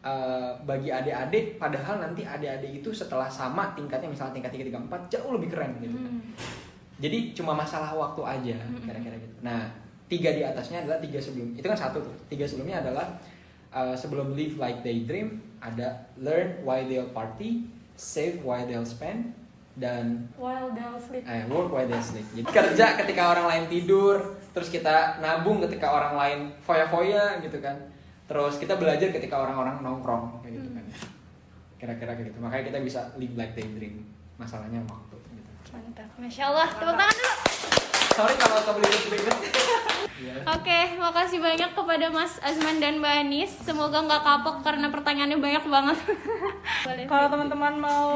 eh, 0.03 0.51
bagi 0.67 0.91
adik-adik 0.91 1.55
padahal 1.55 2.03
nanti 2.03 2.27
adik-adik 2.27 2.83
itu 2.83 2.91
setelah 2.91 3.31
sama 3.31 3.71
tingkatnya 3.71 4.11
misalnya 4.11 4.43
tingkat 4.43 4.51
3 4.59 4.67
3 4.67 4.91
4 4.91 5.13
jauh 5.15 5.31
lebih 5.39 5.55
keren 5.55 5.79
gitu 5.79 5.95
kan. 5.95 6.11
Hmm. 6.11 6.23
Jadi 6.99 7.31
cuma 7.31 7.55
masalah 7.55 7.95
waktu 7.95 8.21
aja 8.21 8.55
kira-kira 8.83 9.15
gitu. 9.15 9.35
Nah, 9.39 9.71
tiga 10.11 10.35
di 10.35 10.43
atasnya 10.43 10.83
adalah 10.83 10.99
tiga 10.99 11.19
sebelum. 11.19 11.55
Itu 11.55 11.65
kan 11.65 11.79
satu 11.79 12.03
tuh. 12.03 12.15
Tiga 12.27 12.43
sebelumnya 12.43 12.83
adalah 12.83 13.07
uh, 13.73 13.95
sebelum 13.97 14.37
live 14.37 14.61
like 14.61 14.85
they 14.85 15.03
dream 15.03 15.41
ada 15.63 16.11
learn 16.19 16.59
why 16.67 16.83
they'll 16.83 17.07
party, 17.15 17.71
save 17.95 18.43
why 18.43 18.67
they'll 18.67 18.83
spend 18.83 19.31
dan 19.73 20.27
While 20.35 20.75
they'll 20.75 20.99
sleep. 20.99 21.23
eh, 21.23 21.47
work 21.47 21.71
why 21.71 21.87
they'll 21.87 22.03
sleep. 22.03 22.27
Jadi 22.35 22.45
kerja 22.51 22.99
ketika 22.99 23.31
orang 23.31 23.45
lain 23.47 23.63
tidur, 23.71 24.37
terus 24.51 24.67
kita 24.67 25.17
nabung 25.23 25.63
ketika 25.63 25.87
orang 25.89 26.13
lain 26.19 26.39
foya-foya 26.61 27.39
gitu 27.41 27.57
kan. 27.63 27.79
Terus 28.27 28.59
kita 28.59 28.75
belajar 28.75 29.09
ketika 29.09 29.39
orang-orang 29.39 29.79
nongkrong 29.79 30.43
kayak 30.43 30.61
gitu 30.61 30.69
kan. 30.75 30.85
Kira-kira 31.79 32.11
kayak 32.13 32.27
gitu. 32.31 32.39
Makanya 32.43 32.63
kita 32.69 32.79
bisa 32.83 33.01
live 33.17 33.33
like 33.33 33.55
they 33.55 33.65
dream. 33.65 34.03
Masalahnya 34.37 34.83
waktu 34.85 35.15
gitu. 35.15 35.49
Mantap. 35.73 36.09
Masya 36.19 36.43
Allah. 36.51 36.67
Tepuk 36.75 36.95
tangan 36.95 37.15
dulu. 37.15 37.31
Sorry 38.13 38.35
kalau 38.37 38.61
kebelet 38.61 39.01
kebelet. 39.09 39.37
Iya. 40.23 40.35
Oke, 40.55 40.79
makasih 41.01 41.41
banyak 41.41 41.73
kepada 41.73 42.07
Mas 42.13 42.37
Azman 42.39 42.77
dan 42.77 43.01
Mbak 43.01 43.15
Anis. 43.25 43.51
Semoga 43.65 44.05
nggak 44.05 44.21
kapok 44.21 44.61
karena 44.61 44.87
pertanyaannya 44.93 45.41
banyak 45.41 45.65
banget. 45.65 45.97
Kalau 47.11 47.27
teman-teman 47.27 47.73
mau 47.75 48.13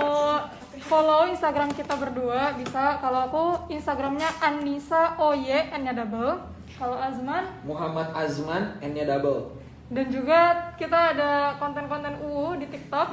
follow 0.85 1.25
Instagram 1.27 1.73
kita 1.73 1.97
berdua 1.97 2.53
bisa. 2.55 3.01
Kalau 3.01 3.25
aku 3.25 3.43
Instagramnya 3.73 4.29
Anissa 4.39 5.17
Oye 5.17 5.67
N-nya 5.73 5.97
double. 5.97 6.45
Kalau 6.77 6.95
Azman 6.95 7.49
Muhammad 7.65 8.13
Azman 8.13 8.77
N-nya 8.79 9.17
double. 9.17 9.57
dan 9.87 10.11
juga 10.11 10.39
kita 10.75 11.15
ada 11.15 11.55
konten-konten 11.57 12.19
UU 12.19 12.59
di 12.59 12.67
TikTok. 12.67 13.07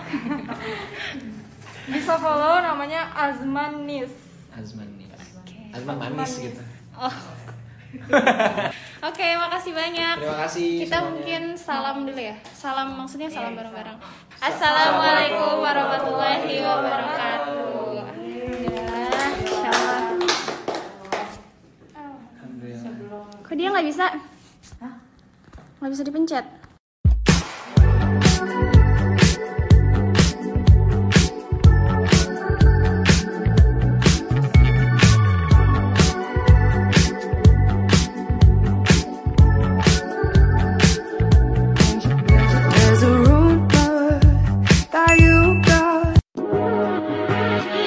bisa 1.95 2.19
follow 2.19 2.61
namanya 2.61 3.09
Azman 3.15 3.89
Nis. 3.89 4.11
Azman 4.53 4.91
nih. 4.99 5.07
Oke. 5.15 5.55
Azman 5.71 5.97
manis 5.97 6.35
gitu. 6.43 6.74
Oh. 6.95 7.15
Oke, 9.09 9.27
makasih 9.39 9.73
banyak. 9.75 10.15
Terima 10.19 10.39
kasih 10.47 10.69
Kita 10.83 10.97
semuanya. 10.99 11.11
mungkin 11.15 11.43
salam 11.55 11.97
dulu 12.07 12.21
ya. 12.21 12.37
Salam 12.51 12.89
maksudnya 12.99 13.29
salam 13.31 13.55
bareng-bareng. 13.55 13.99
Assalamualaikum 14.39 15.63
warahmatullahi 15.63 16.55
wabarakatuh. 16.59 17.63
Alhamdulillah. 21.95 23.43
Kok 23.45 23.55
dia 23.55 23.69
nggak 23.71 23.87
bisa? 23.87 24.07
Nggak 25.79 25.91
bisa 25.93 26.03
dipencet? 26.03 26.45